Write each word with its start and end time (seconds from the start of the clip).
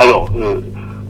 Alors, 0.00 0.30
euh, 0.34 0.62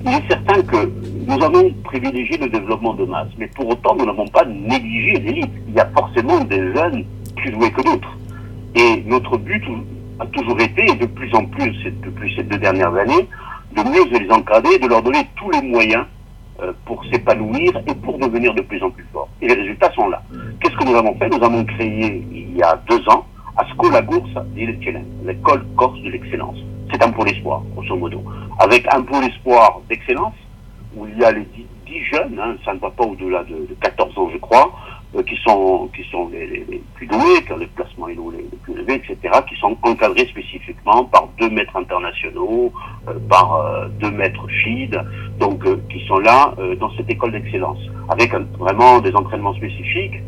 il 0.04 0.10
est 0.10 0.28
certain 0.28 0.60
que 0.62 0.90
nous 1.29 1.44
avons 1.44 1.71
privilégié 1.84 2.37
le 2.38 2.48
développement 2.48 2.92
de 2.94 3.04
masse, 3.04 3.28
mais 3.38 3.46
pour 3.46 3.68
autant, 3.68 3.95
nous 3.95 4.04
n'avons 4.04 4.27
pas 4.27 4.45
négligé 4.45 5.12
l'élite. 5.20 5.52
Il 5.68 5.74
y 5.74 5.79
a 5.79 5.88
forcément 5.96 6.40
des 6.40 6.74
jeunes 6.74 7.04
plus 7.37 7.53
doués 7.53 7.71
que 7.71 7.82
d'autres. 7.82 8.18
Et 8.74 9.04
notre 9.06 9.38
but 9.38 9.62
a 10.18 10.26
toujours 10.26 10.61
été, 10.61 10.90
et 10.90 10.96
de 10.96 11.06
plus 11.06 11.32
en 11.37 11.45
plus 11.45 11.72
depuis 12.03 12.34
ces 12.34 12.43
deux 12.43 12.58
dernières 12.58 12.93
années, 12.96 13.29
de 13.76 13.82
mieux 13.82 14.18
les 14.18 14.29
encadrer, 14.32 14.76
de 14.80 14.89
leur 14.89 15.02
donner 15.02 15.25
tous 15.36 15.50
les 15.52 15.62
moyens 15.62 16.07
euh, 16.61 16.72
pour 16.84 17.04
s'épanouir 17.12 17.70
et 17.86 17.95
pour 17.95 18.18
devenir 18.18 18.52
de 18.54 18.62
plus 18.62 18.82
en 18.82 18.91
plus 18.91 19.07
forts. 19.12 19.29
Et 19.41 19.46
les 19.46 19.54
résultats 19.54 19.93
sont 19.93 20.09
là. 20.09 20.20
Qu'est-ce 20.61 20.75
que 20.75 20.84
nous 20.84 20.96
avons 20.96 21.14
fait? 21.14 21.29
Nous 21.29 21.45
avons 21.45 21.64
créé, 21.64 22.27
il 22.32 22.57
y 22.57 22.62
a 22.64 22.82
deux 22.88 23.09
ans, 23.09 23.25
à 23.57 23.64
Scola 23.68 24.02
Goursa 24.02 24.45
l'école 24.57 25.64
corse 25.77 26.00
de 26.00 26.11
l'excellence. 26.11 26.59
C'est 26.93 27.02
un 27.02 27.11
pôle 27.11 27.29
espoir, 27.29 27.62
grosso 27.75 27.96
modo. 27.96 28.22
Avec 28.58 28.86
un 28.93 29.03
pôle 29.03 29.25
espoir 29.25 29.80
d'excellence, 29.89 30.35
où 30.96 31.07
il 31.07 31.18
y 31.18 31.25
a 31.25 31.32
les 31.32 31.46
dix, 31.86 32.05
jeunes, 32.12 32.39
hein, 32.41 32.55
ça 32.64 32.72
ne 32.72 32.78
va 32.78 32.91
pas 32.91 33.05
au-delà 33.05 33.42
de, 33.44 33.66
de, 33.66 33.77
14 33.80 34.16
ans, 34.16 34.28
je 34.33 34.39
crois, 34.39 34.70
euh, 35.16 35.22
qui 35.25 35.36
sont, 35.44 35.89
les, 36.33 36.83
plus 36.94 37.06
doués, 37.06 37.42
qui 37.44 37.53
ont 37.53 37.56
les 37.56 37.66
placements 37.66 38.06
les, 38.06 38.14
les, 38.14 38.44
plus 38.62 38.75
élevés, 38.75 38.94
etc., 38.94 39.41
qui 39.48 39.56
sont 39.56 39.77
encadrés 39.83 40.27
spécifiquement 40.27 41.05
par 41.05 41.28
deux 41.41 41.50
maîtres 41.50 41.77
internationaux, 41.77 42.72
euh, 43.08 43.14
par 43.28 43.55
euh, 43.55 43.88
deux 44.00 44.11
maîtres 44.12 44.47
FID, 44.48 45.00
donc 45.38 45.64
qui 45.88 46.06
sont 46.06 46.19
là 46.19 46.55
dans 46.78 46.91
cette 46.97 47.11
école 47.11 47.33
d'excellence, 47.33 47.78
avec 48.08 48.33
vraiment 48.58 49.00
des 49.00 49.14
entraînements 49.14 49.55
spécifiques 49.55 50.20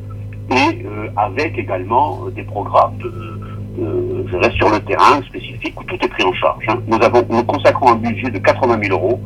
et 0.50 0.84
avec 1.16 1.56
également 1.58 2.26
des 2.30 2.42
programmes 2.42 2.96
de, 2.98 3.40
de, 3.76 4.26
je 4.30 4.36
reste 4.36 4.56
sur 4.56 4.70
le 4.70 4.80
terrain 4.80 5.20
spécifique 5.22 5.80
où 5.80 5.84
tout 5.84 5.96
est 6.02 6.08
pris 6.08 6.24
en 6.24 6.32
charge. 6.34 6.64
Hein. 6.68 6.78
Nous 6.86 6.98
avons, 7.02 7.24
nous 7.28 7.44
consacrons 7.44 7.92
un 7.92 7.96
budget 7.96 8.30
de 8.30 8.38
80 8.38 8.78
000 8.82 8.94
euros, 8.98 9.20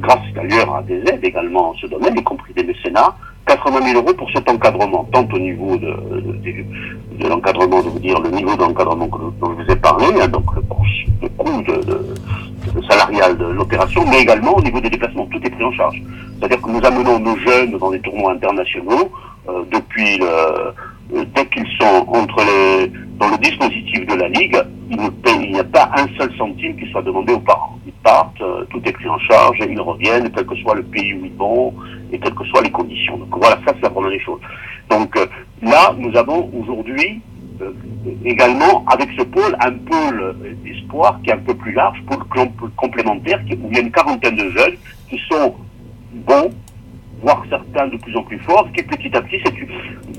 grâce 0.00 0.20
d'ailleurs 0.34 0.76
à 0.76 0.82
des 0.82 0.98
aides 0.98 1.24
également 1.24 1.70
en 1.70 1.74
ce 1.74 1.86
domaine, 1.86 2.14
y 2.16 2.22
compris 2.22 2.52
des 2.52 2.64
mécénats, 2.64 3.14
80 3.46 3.92
000 3.92 4.02
euros 4.02 4.14
pour 4.14 4.30
cet 4.30 4.48
encadrement, 4.48 5.04
tant 5.12 5.26
au 5.32 5.38
niveau 5.38 5.76
de, 5.76 7.28
l'encadrement, 7.28 7.82
de 7.82 7.88
vous 7.88 7.98
dire 7.98 8.18
le 8.20 8.30
niveau 8.30 8.56
d'encadrement 8.56 9.06
dont 9.06 9.56
je 9.58 9.62
vous 9.62 9.70
ai 9.70 9.76
parlé, 9.76 10.06
hein, 10.20 10.28
donc 10.28 10.44
le 10.54 10.62
coût, 10.62 10.82
de, 11.62 12.82
salarial 12.88 13.36
de 13.36 13.44
l'opération, 13.46 14.04
mais 14.10 14.20
également 14.22 14.56
au 14.56 14.62
niveau 14.62 14.80
des 14.80 14.90
déplacements, 14.90 15.26
tout 15.26 15.40
est 15.44 15.50
pris 15.50 15.64
en 15.64 15.72
charge. 15.72 16.02
C'est-à-dire 16.38 16.60
que 16.60 16.70
nous 16.70 16.84
amenons 16.84 17.18
nos 17.18 17.36
jeunes 17.38 17.78
dans 17.78 17.90
des 17.90 18.00
tournois 18.00 18.32
internationaux 18.32 19.10
euh, 19.48 19.62
depuis 19.70 20.18
le, 20.18 20.26
euh, 20.26 20.72
dès 21.10 21.46
qu'ils 21.46 21.66
sont 21.80 22.06
entre 22.08 22.40
les, 22.44 22.88
dans 23.18 23.28
le 23.28 23.38
dispositif 23.38 24.06
de 24.06 24.14
la 24.14 24.28
ligue, 24.28 24.56
il 24.90 25.52
n'y 25.52 25.58
a 25.58 25.64
pas 25.64 25.90
un 25.96 26.06
seul 26.18 26.32
centime 26.36 26.76
qui 26.76 26.90
soit 26.90 27.02
demandé 27.02 27.32
aux 27.32 27.40
parents. 27.40 27.78
Ils 27.86 27.92
partent, 27.92 28.40
euh, 28.40 28.64
tout 28.70 28.80
est 28.84 28.92
pris 28.92 29.08
en 29.08 29.18
charge, 29.18 29.58
ils 29.68 29.80
reviennent, 29.80 30.30
quel 30.30 30.46
que 30.46 30.56
soit 30.56 30.74
le 30.74 30.82
pays 30.82 31.14
où 31.14 31.24
ils 31.24 31.34
vont, 31.34 31.74
et 32.12 32.18
quelles 32.18 32.34
que 32.34 32.44
soient 32.44 32.62
les 32.62 32.70
conditions. 32.70 33.18
Donc 33.18 33.36
voilà, 33.36 33.56
ça 33.66 33.72
c'est 33.74 33.82
la 33.82 33.90
première 33.90 34.10
des 34.10 34.20
choses. 34.20 34.40
Donc 34.90 35.16
euh, 35.16 35.26
là, 35.62 35.94
nous 35.98 36.14
avons 36.16 36.50
aujourd'hui 36.54 37.20
euh, 37.62 37.72
également, 38.24 38.84
avec 38.86 39.08
ce 39.16 39.24
pôle, 39.24 39.56
un 39.60 39.72
pôle 39.72 40.36
d'espoir 40.64 41.20
qui 41.22 41.30
est 41.30 41.34
un 41.34 41.38
peu 41.38 41.54
plus 41.54 41.72
large, 41.72 42.02
pôle 42.06 42.24
complémentaire, 42.76 43.40
où 43.50 43.68
il 43.70 43.76
y 43.76 43.78
a 43.78 43.82
une 43.82 43.92
quarantaine 43.92 44.36
de 44.36 44.50
jeunes 44.50 44.76
qui 45.08 45.20
sont 45.30 45.54
bons, 46.12 46.50
voire 47.24 47.42
certains 47.48 47.86
de 47.88 47.96
plus 47.96 48.14
en 48.16 48.22
plus 48.22 48.38
forts, 48.40 48.68
qui 48.76 48.82
petit 48.82 49.16
à 49.16 49.22
petit, 49.22 49.40
c'est 49.44 49.54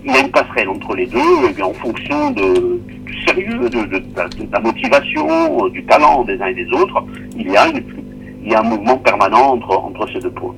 il 0.04 0.12
y 0.12 0.16
a 0.16 0.22
une 0.22 0.32
passerelle 0.32 0.70
entre 0.70 0.96
les 0.96 1.06
deux, 1.06 1.48
et 1.48 1.54
bien 1.54 1.66
en 1.66 1.74
fonction 1.74 2.32
du 2.32 2.44
sérieux, 3.28 3.70
de, 3.70 3.86
de, 3.86 4.04
la 4.52 4.60
motivation, 4.60 5.68
du 5.70 5.86
talent 5.86 6.24
des 6.24 6.42
uns 6.42 6.48
et 6.48 6.56
des 6.56 6.68
autres, 6.72 7.04
il 7.38 7.52
y 7.52 7.56
a, 7.56 7.68
une, 7.68 7.84
il 8.44 8.52
y 8.52 8.56
a 8.56 8.60
un 8.60 8.64
mouvement 8.64 8.98
permanent 8.98 9.54
entre, 9.54 9.78
entre 9.78 10.08
ces 10.12 10.20
deux 10.20 10.32
pôles. 10.32 10.56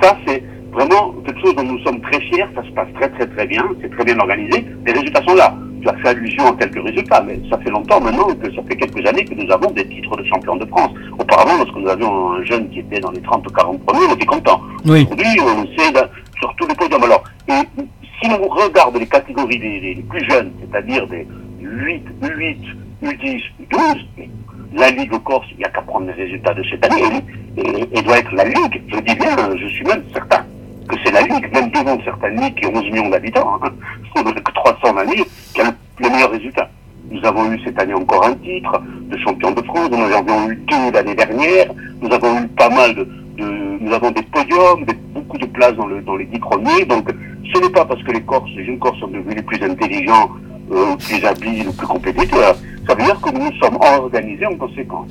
Ça, 0.00 0.16
c'est 0.24 0.42
vraiment 0.70 1.14
quelque 1.26 1.40
chose 1.40 1.56
dont 1.56 1.64
nous 1.64 1.78
sommes 1.80 2.00
très 2.00 2.20
fiers, 2.20 2.46
ça 2.54 2.62
se 2.62 2.70
passe 2.70 2.88
très 2.94 3.08
très 3.08 3.26
très 3.26 3.46
bien, 3.46 3.64
c'est 3.80 3.90
très 3.90 4.04
bien 4.04 4.18
organisé, 4.20 4.64
les 4.86 4.92
résultats 4.92 5.22
sont 5.26 5.34
là. 5.34 5.52
As 5.88 5.96
fait 6.02 6.08
allusion 6.08 6.46
à 6.46 6.52
quelques 6.52 6.84
résultats, 6.84 7.22
mais 7.22 7.40
ça 7.50 7.56
fait 7.58 7.70
longtemps 7.70 7.98
maintenant 7.98 8.28
que 8.34 8.54
ça 8.54 8.62
fait 8.68 8.76
quelques 8.76 9.06
années 9.06 9.24
que 9.24 9.34
nous 9.34 9.50
avons 9.50 9.70
des 9.70 9.88
titres 9.88 10.14
de 10.16 10.24
champion 10.24 10.56
de 10.56 10.66
France. 10.66 10.90
Auparavant, 11.18 11.56
lorsque 11.56 11.76
nous 11.76 11.88
avions 11.88 12.32
un 12.32 12.44
jeune 12.44 12.68
qui 12.68 12.80
était 12.80 13.00
dans 13.00 13.10
les 13.10 13.22
30 13.22 13.46
ou 13.46 13.50
40 13.50 13.86
premiers, 13.86 14.06
on 14.10 14.14
était 14.14 14.26
content. 14.26 14.60
Oui. 14.84 15.08
Aujourd'hui, 15.10 15.40
on 15.40 15.64
sait 15.78 15.92
sur 16.38 16.54
tous 16.56 16.66
les 16.66 16.74
podiums. 16.74 17.02
Alors, 17.02 17.24
et, 17.48 17.82
si 18.20 18.30
on 18.30 18.48
regarde 18.48 18.98
les 18.98 19.06
catégories 19.06 19.58
des, 19.58 20.04
plus 20.10 20.28
jeunes, 20.28 20.52
c'est-à-dire 20.60 21.06
des 21.06 21.26
8, 21.60 22.02
8, 22.22 22.58
U10, 23.04 23.42
12, 23.70 24.28
la 24.74 24.90
Ligue 24.90 25.16
Corse, 25.24 25.46
il 25.52 25.58
n'y 25.58 25.64
a 25.64 25.70
qu'à 25.70 25.80
prendre 25.80 26.06
les 26.06 26.12
résultats 26.12 26.52
de 26.52 26.62
cette 26.70 26.84
année, 26.84 27.22
et, 27.56 27.98
et, 27.98 28.02
doit 28.02 28.18
être 28.18 28.34
la 28.34 28.44
Ligue, 28.44 28.82
je 28.88 28.98
dis 28.98 29.14
bien, 29.14 29.36
je 29.56 29.66
suis 29.68 29.84
même 29.84 30.02
certain 30.12 30.44
que 30.86 30.96
c'est 31.04 31.12
la 31.12 31.22
Ligue, 31.22 31.50
même 31.52 31.70
devant 31.70 31.98
certaines 32.04 32.40
ligues 32.40 32.54
qui 32.56 32.66
ont 32.66 32.74
11 32.74 32.84
millions 32.84 33.08
d'habitants, 33.08 33.58
hein, 33.62 33.70
que 34.14 34.52
300 34.52 34.96
années, 34.96 35.24
qui 35.54 35.60
a 35.60 35.64
le 35.64 35.70
meilleur 36.00 36.30
résultat. 36.30 36.70
Nous 37.10 37.24
avons 37.24 37.50
eu 37.52 37.60
cette 37.64 37.80
année 37.80 37.94
encore 37.94 38.26
un 38.26 38.34
titre 38.34 38.82
de 39.10 39.16
champion 39.18 39.52
de 39.52 39.62
France, 39.62 39.88
nous 39.90 39.98
en 39.98 40.12
avons 40.12 40.50
eu 40.50 40.56
deux 40.56 40.92
l'année 40.92 41.14
dernière, 41.14 41.66
nous 42.02 42.12
avons 42.12 42.40
eu 42.42 42.48
pas 42.48 42.68
mal 42.68 42.94
de, 42.94 43.04
de 43.04 43.78
nous 43.80 43.92
avons 43.92 44.10
des 44.10 44.22
podiums, 44.22 44.84
des, 44.84 44.94
beaucoup 45.14 45.38
de 45.38 45.46
places 45.46 45.74
dans, 45.74 45.86
le, 45.86 46.02
dans 46.02 46.16
les 46.16 46.26
dix 46.26 46.38
premiers, 46.38 46.84
donc 46.84 47.08
ce 47.54 47.60
n'est 47.60 47.70
pas 47.70 47.86
parce 47.86 48.02
que 48.02 48.12
les 48.12 48.20
Corses, 48.20 48.50
les 48.56 48.66
jeunes 48.66 48.78
Corses 48.78 48.98
sont 48.98 49.08
devenus 49.08 49.36
les 49.36 49.42
plus 49.42 49.62
intelligents, 49.62 50.30
euh, 50.70 50.96
plus 50.96 51.24
habiles, 51.24 51.70
plus 51.76 51.86
compétiteurs, 51.86 52.56
ça 52.86 52.94
veut 52.94 53.04
dire 53.04 53.20
que 53.20 53.30
nous 53.30 53.52
sommes 53.58 53.78
organisés 53.80 54.46
en 54.46 54.56
conséquence. 54.56 55.10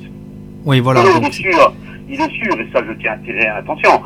Oui, 0.64 0.80
voilà. 0.80 1.02
il 1.20 1.26
est 1.26 1.32
sûr, 1.32 1.72
il 2.08 2.20
est 2.20 2.30
sûr, 2.30 2.60
et 2.60 2.68
ça 2.72 2.80
je 2.86 2.92
tiens 3.00 3.12
à 3.12 3.14
attirer 3.14 3.44
l'attention, 3.44 4.00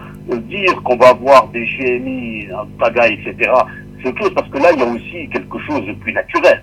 dire 0.49 0.83
qu'on 0.83 0.97
va 0.97 1.09
avoir 1.09 1.49
des 1.49 1.67
GMI, 1.67 2.47
un 2.53 2.67
pagaille, 2.79 3.19
etc., 3.25 3.51
c'est 4.03 4.09
autre 4.09 4.23
chose 4.23 4.35
parce 4.35 4.49
que 4.49 4.59
là, 4.59 4.71
il 4.73 4.81
y 4.81 4.83
a 4.83 4.87
aussi 4.87 5.29
quelque 5.31 5.59
chose 5.61 5.87
de 5.87 5.93
plus 5.93 6.13
naturel. 6.13 6.63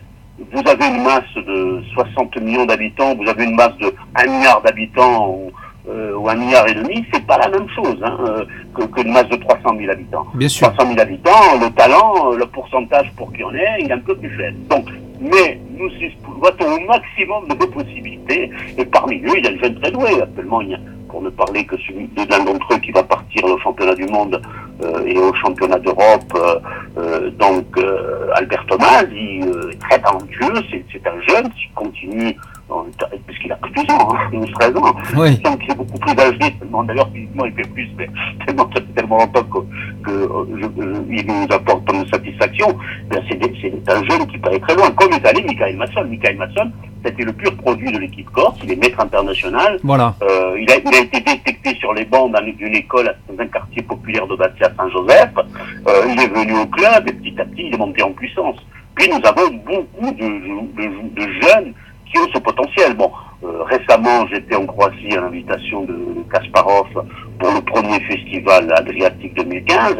Vous 0.51 0.67
avez 0.67 0.87
une 0.87 1.03
masse 1.03 1.33
de 1.35 1.81
60 1.93 2.41
millions 2.41 2.65
d'habitants, 2.65 3.15
vous 3.15 3.29
avez 3.29 3.43
une 3.43 3.55
masse 3.55 3.77
de 3.77 3.93
1 4.15 4.25
milliard 4.25 4.61
d'habitants 4.61 5.29
ou, 5.29 5.51
euh, 5.87 6.15
ou 6.15 6.27
1 6.27 6.35
milliard 6.35 6.67
et 6.67 6.73
demi, 6.73 7.05
c'est 7.13 7.25
pas 7.25 7.37
la 7.37 7.49
même 7.49 7.67
chose 7.69 7.97
hein, 8.03 8.17
euh, 8.27 8.45
que, 8.73 8.83
que, 8.83 9.01
une 9.01 9.13
masse 9.13 9.29
de 9.29 9.35
300 9.35 9.77
000 9.77 9.91
habitants. 9.91 10.25
Bien 10.33 10.49
sûr. 10.49 10.73
300 10.73 10.89
000 10.93 10.99
habitants, 10.99 11.59
le 11.61 11.69
talent, 11.71 12.31
le 12.31 12.45
pourcentage 12.47 13.11
pour 13.15 13.31
qu'il 13.31 13.41
y 13.41 13.43
en 13.43 13.53
ait, 13.53 13.77
il 13.81 13.89
est 13.89 13.93
un 13.93 13.99
peu 13.99 14.15
plus 14.15 14.35
faible. 14.35 14.57
Donc, 14.69 14.85
mais 15.19 15.59
nous 15.77 15.89
exploitons 16.01 16.65
au 16.65 16.87
maximum 16.87 17.47
de 17.47 17.53
nos 17.53 17.67
possibilités, 17.67 18.49
et 18.77 18.85
parmi 18.85 19.17
eux, 19.17 19.37
il 19.37 19.45
y 19.45 19.47
a 19.47 19.51
le 19.51 19.59
jeune 19.59 19.79
très 19.79 19.91
doué. 19.91 20.21
Actuellement, 20.21 20.61
il 20.61 20.69
y 20.69 20.73
a 20.75 20.79
pour 21.09 21.21
ne 21.21 21.29
parler 21.29 21.65
que 21.65 21.75
celui 21.77 22.07
d'un 22.07 22.43
d'entre 22.43 22.73
eux 22.73 22.77
qui 22.77 22.91
va 22.91 23.03
partir 23.03 23.43
au 23.43 23.57
championnat 23.59 23.95
du 23.95 24.05
monde 24.05 24.35
euh, 24.35 24.68
et 25.05 25.17
au 25.17 25.33
championnat 25.35 25.79
d'Europe. 25.79 26.33
Euh, 26.35 26.59
euh, 26.97 27.29
donc 27.31 27.65
Albert 28.35 28.65
Thomas, 28.67 29.03
est 29.03 29.79
très 29.79 29.99
talentueux, 29.99 30.53
c'est 30.91 31.07
un 31.07 31.21
jeune 31.27 31.49
qui 31.51 31.69
continue, 31.75 32.35
puisqu'il 33.27 33.51
a 33.51 33.55
plus 33.55 33.71
de 33.71 33.87
12 33.87 33.95
ans, 33.95 34.09
hein, 34.13 34.29
12, 34.31 34.51
13 34.59 34.75
ans, 34.77 34.95
oui. 35.17 35.41
il 35.41 35.71
est 35.71 35.75
beaucoup 35.75 35.99
plus 35.99 36.19
âgé, 36.19 36.55
d'ailleurs 36.87 37.09
physiquement 37.13 37.45
il 37.45 37.53
fait 37.53 37.69
plus, 37.69 37.89
mais 37.97 38.09
tellement, 38.45 38.69
ça 38.73 38.81
fait 38.81 38.93
tellement 38.95 39.17
longtemps 39.17 39.43
que, 39.43 39.59
que 40.03 40.47
je, 40.55 40.61
je, 40.61 41.01
il 41.09 41.25
nous 41.27 41.47
apporte 41.49 41.85
tant 41.85 42.01
de 42.01 42.07
satisfaction, 42.07 42.67
c'est 43.11 43.89
un 43.91 44.03
jeune 44.03 44.27
qui 44.27 44.37
paraît 44.37 44.59
très 44.59 44.75
loin, 44.75 44.91
comme 44.91 45.13
est 45.13 45.25
allé 45.25 45.41
Michael 45.43 45.77
Masson. 45.77 46.05
Michael 46.09 46.37
Masson, 46.37 46.71
c'était 47.03 47.23
le 47.23 47.33
pur 47.33 47.55
produit 47.57 47.91
de 47.91 47.99
l'équipe 47.99 48.29
Corse, 48.31 48.57
il 48.63 48.71
est 48.71 48.75
maître 48.75 48.99
international. 48.99 49.79
Voilà. 49.83 50.15
Euh, 50.21 50.59
il, 50.59 50.71
a, 50.71 50.77
il, 50.77 50.95
a, 50.95 50.99
été 50.99 51.19
détecté 51.19 51.75
sur 51.75 51.93
les 51.93 52.05
bancs 52.05 52.31
d'une 52.57 52.75
école 52.75 53.15
dans 53.29 53.43
un 53.43 53.47
quartier 53.47 53.81
populaire 53.83 54.27
de 54.27 54.35
Bastia 54.35 54.71
Saint-Joseph. 54.77 55.31
Euh, 55.87 55.91
il 56.07 56.21
est 56.21 56.27
venu 56.27 56.59
au 56.59 56.65
club 56.67 57.07
et 57.07 57.13
petit 57.13 57.39
à 57.39 57.45
petit 57.45 57.67
il 57.67 57.73
est 57.73 57.77
monté 57.77 58.03
en 58.03 58.11
puissance. 58.11 58.57
Puis 58.95 59.09
nous 59.09 59.21
avons 59.23 59.55
beaucoup 59.65 60.11
de, 60.11 61.15
de, 61.15 61.28
Bon, 62.97 63.09
euh, 63.43 63.63
récemment 63.63 64.27
j'étais 64.27 64.55
en 64.55 64.65
Croatie 64.65 65.15
à 65.15 65.21
l'invitation 65.21 65.85
de 65.85 65.95
Kasparov 66.29 66.87
pour 67.39 67.51
le 67.53 67.61
premier 67.61 68.01
festival 68.01 68.69
Adriatique 68.75 69.33
2015. 69.35 69.95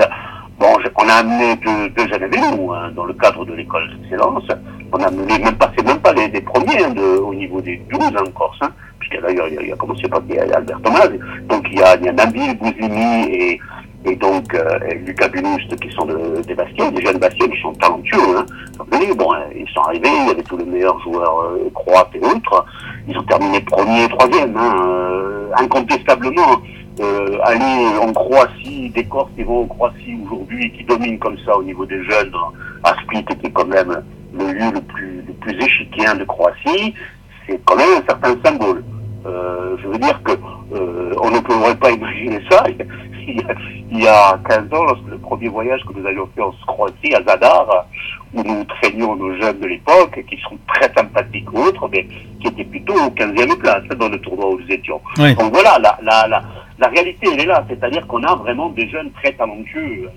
Bon, 0.60 0.68
on 0.98 1.08
a 1.08 1.14
amené 1.14 1.56
deux, 1.56 2.08
jeunes 2.10 2.24
avec 2.24 2.38
nous 2.52 2.74
hein, 2.74 2.92
dans 2.94 3.06
le 3.06 3.14
cadre 3.14 3.46
de 3.46 3.54
l'école 3.54 3.90
d'excellence. 3.96 4.44
On 4.92 4.98
a 4.98 5.08
amené 5.08 5.40
même 5.40 5.56
pas, 5.56 5.72
c'est 5.78 5.86
même 5.86 6.00
pas 6.00 6.12
les, 6.12 6.42
premiers 6.42 6.84
hein, 6.84 6.94
au 7.24 7.34
niveau 7.34 7.62
des 7.62 7.78
12 7.90 8.02
hein, 8.02 8.24
en 8.28 8.32
Corse, 8.32 8.60
hein, 8.62 8.72
puisque 9.00 9.22
d'ailleurs 9.22 9.48
il, 9.48 9.66
il, 9.66 9.72
a 9.72 9.78
commencé 9.78 10.10
par 10.10 10.20
Albert 10.20 10.82
Thomas. 10.82 11.08
Donc 11.48 11.66
il 11.72 11.80
y 11.80 11.82
a, 11.82 11.96
il 11.96 12.04
y 12.04 12.10
a 12.10 12.12
Nabil 12.12 12.58
Bouzimi 12.58 13.24
et, 13.32 13.60
et 14.06 14.16
donc 14.16 14.54
euh, 14.54 14.80
et 14.90 14.96
Lucas 14.96 15.28
Bunoust 15.30 15.76
qui 15.80 15.92
sont 15.92 16.06
de, 16.06 16.42
des 16.42 16.56
Bastions, 16.56 16.92
des 16.92 17.06
jeunes 17.06 17.18
Bastions 17.18 17.48
qui 17.48 17.62
sont 17.62 17.74
talentueux. 17.74 18.38
Hein. 18.38 18.46
Bon, 19.18 19.32
ils 19.56 19.68
sont 19.74 19.82
arrivés, 19.82 20.08
il 20.08 20.28
y 20.28 20.32
avait 20.32 20.44
tous 20.44 20.58
les 20.58 20.66
meilleurs 20.66 21.00
joueurs 21.02 21.40
euh, 21.42 21.70
croates 21.74 22.12
et 22.14 22.20
autres. 22.20 22.66
Ils 23.08 23.18
ont 23.18 23.24
terminé 23.24 23.60
premier 23.62 24.06
et 24.06 24.10
troisième, 24.10 24.56
hein, 24.56 24.76
euh, 24.80 25.52
incontestablement 25.58 26.62
euh, 27.00 27.38
aller 27.44 27.98
en 28.02 28.12
Croatie, 28.12 28.90
des 28.90 29.06
Corses 29.06 29.32
qui 29.36 29.44
vont 29.44 29.64
en 29.64 29.68
Croatie 29.68 30.18
aujourd'hui, 30.26 30.72
qui 30.74 30.84
dominent 30.84 31.20
comme 31.20 31.38
ça 31.46 31.58
au 31.58 31.64
niveau 31.64 31.86
des 31.86 32.04
jeunes, 32.04 32.34
à 32.84 32.94
Split, 33.02 33.26
qui 33.26 33.48
est 33.48 33.52
quand 33.52 33.68
même 33.68 34.04
le 34.34 34.46
lieu 34.52 34.72
le 34.74 34.82
plus, 34.82 35.24
le 35.26 35.34
plus 35.34 35.58
échiquien 35.64 36.16
de 36.16 36.24
Croatie, 36.26 36.94
c'est 37.48 37.60
quand 37.66 37.76
même 37.76 38.02
un 38.02 38.06
certain 38.06 38.36
symbole. 38.44 38.84
Euh, 39.26 39.76
je 39.82 39.88
veux 39.88 39.98
dire 39.98 40.22
que 40.24 40.32
euh, 40.32 41.14
on 41.22 41.30
ne 41.30 41.40
pourrait 41.40 41.76
pas 41.76 41.92
imaginer 41.92 42.40
ça 42.50 42.64
il 42.70 42.78
y, 42.78 43.42
a, 43.42 43.54
il 43.92 44.04
y 44.04 44.08
a 44.08 44.40
15 44.48 44.74
ans, 44.74 44.84
lorsque 44.86 45.08
le 45.08 45.18
premier 45.18 45.50
voyage 45.50 45.82
que 45.86 45.94
nous 45.94 46.06
avions 46.06 46.28
fait 46.36 46.42
en 46.42 46.52
Croatie, 46.68 47.14
à 47.14 47.22
Zadar, 47.24 47.86
où 48.34 48.44
nous 48.44 48.64
traînions 48.64 49.16
nos 49.16 49.36
jeunes 49.40 49.60
de 49.60 49.68
l'époque, 49.68 50.24
qui 50.30 50.38
sont 50.38 50.58
très 50.68 50.92
sympathiques 50.96 51.52
ou 51.52 51.60
autres, 51.60 51.88
mais 51.92 52.08
qui 52.40 52.48
étaient 52.48 52.64
plutôt 52.64 52.94
au 52.94 53.10
15e 53.10 53.58
place 53.58 53.84
dans 53.98 54.10
le 54.10 54.20
tournoi 54.20 54.50
où 54.52 54.60
nous 54.60 54.72
étions. 54.72 55.02
Donc 55.36 55.54
voilà, 55.54 55.78
la, 55.80 55.98
la, 56.02 56.28
la, 56.28 56.44
la 56.80 56.88
réalité, 56.88 57.28
elle 57.34 57.42
est 57.42 57.46
là. 57.46 57.64
C'est-à-dire 57.70 58.06
qu'on 58.08 58.24
a 58.24 58.36
vraiment 58.36 58.70
des 58.70 58.88
jeunes 58.90 59.12
très 59.22 59.34
talentueux. 59.34 60.10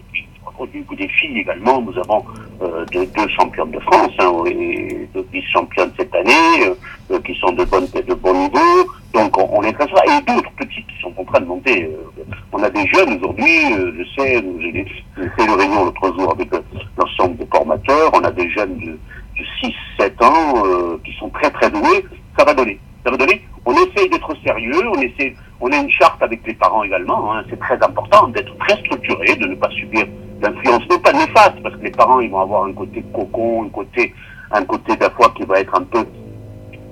Au 0.58 0.66
niveau 0.66 0.94
des 0.94 1.08
filles 1.08 1.38
également, 1.38 1.80
nous 1.80 1.98
avons 1.98 2.24
euh, 2.62 2.84
deux, 2.92 3.06
deux, 3.06 3.28
championnes 3.28 3.70
de 3.70 3.80
France, 3.80 4.12
hein, 4.18 4.32
et 4.46 5.08
deux 5.14 5.26
vice-championnes 5.32 5.90
cette 5.96 6.14
année, 6.14 6.74
euh, 7.10 7.20
qui 7.20 7.34
sont 7.36 7.52
de, 7.52 7.64
de 7.64 8.14
bon 8.14 8.34
niveau. 8.34 8.92
Donc 9.14 9.36
on, 9.38 9.48
on 9.52 9.62
est 9.62 9.72
très 9.72 9.86
Et 9.86 10.20
d'autres 10.26 10.52
petites 10.56 10.86
qui 10.86 11.00
sont 11.00 11.12
en 11.16 11.24
train 11.24 11.40
de 11.40 11.46
monter. 11.46 11.84
Euh, 11.84 12.22
on 12.52 12.62
a 12.62 12.70
des 12.70 12.86
jeunes 12.88 13.16
aujourd'hui, 13.16 13.72
je 13.72 14.04
sais, 14.16 14.44
j'ai 14.60 15.28
fait 15.28 15.44
une 15.44 15.58
réunion 15.58 15.84
l'autre 15.86 16.18
jour 16.18 16.32
avec 16.32 16.48
l'ensemble 16.96 17.36
des 17.36 17.46
formateurs, 17.46 18.10
on 18.14 18.24
a 18.24 18.30
des 18.30 18.48
jeunes 18.50 18.78
de, 18.78 18.92
de 18.92 19.72
6-7 19.98 20.24
ans 20.24 20.98
qui 21.04 21.12
sont 21.18 21.30
très 21.30 21.50
très 21.50 21.70
doués. 21.70 22.04
Ça 22.38 22.44
va 22.44 22.54
donner. 22.54 22.78
Ça 23.04 23.10
va 23.10 23.16
donner. 23.16 23.42
On 23.64 23.72
essaye 23.72 24.08
d'être 24.10 24.34
sérieux, 24.44 24.88
on 24.88 25.00
essaie, 25.00 25.34
on 25.60 25.70
a 25.70 25.76
une 25.76 25.90
charte 25.90 26.22
avec 26.22 26.46
les 26.46 26.54
parents 26.54 26.82
également. 26.82 27.32
Hein, 27.34 27.44
c'est 27.48 27.58
très 27.58 27.80
important 27.82 28.28
d'être 28.28 28.56
très 28.58 28.76
structuré, 28.78 29.36
de 29.36 29.46
ne 29.46 29.54
pas 29.54 29.70
subir 29.70 30.06
d'influence, 30.42 30.82
non 30.90 30.98
pas 30.98 31.12
néfaste, 31.12 31.62
parce 31.62 31.74
que 31.76 31.84
les 31.84 31.90
parents 31.90 32.20
ils 32.20 32.30
vont 32.30 32.40
avoir 32.40 32.64
un 32.64 32.72
côté 32.72 33.02
cocon, 33.12 33.64
un 33.64 33.68
côté, 33.68 34.14
un 34.50 34.64
côté 34.64 34.92
fois 35.16 35.32
qui 35.36 35.44
va 35.44 35.60
être 35.60 35.74
un 35.74 35.84
peu 35.84 36.04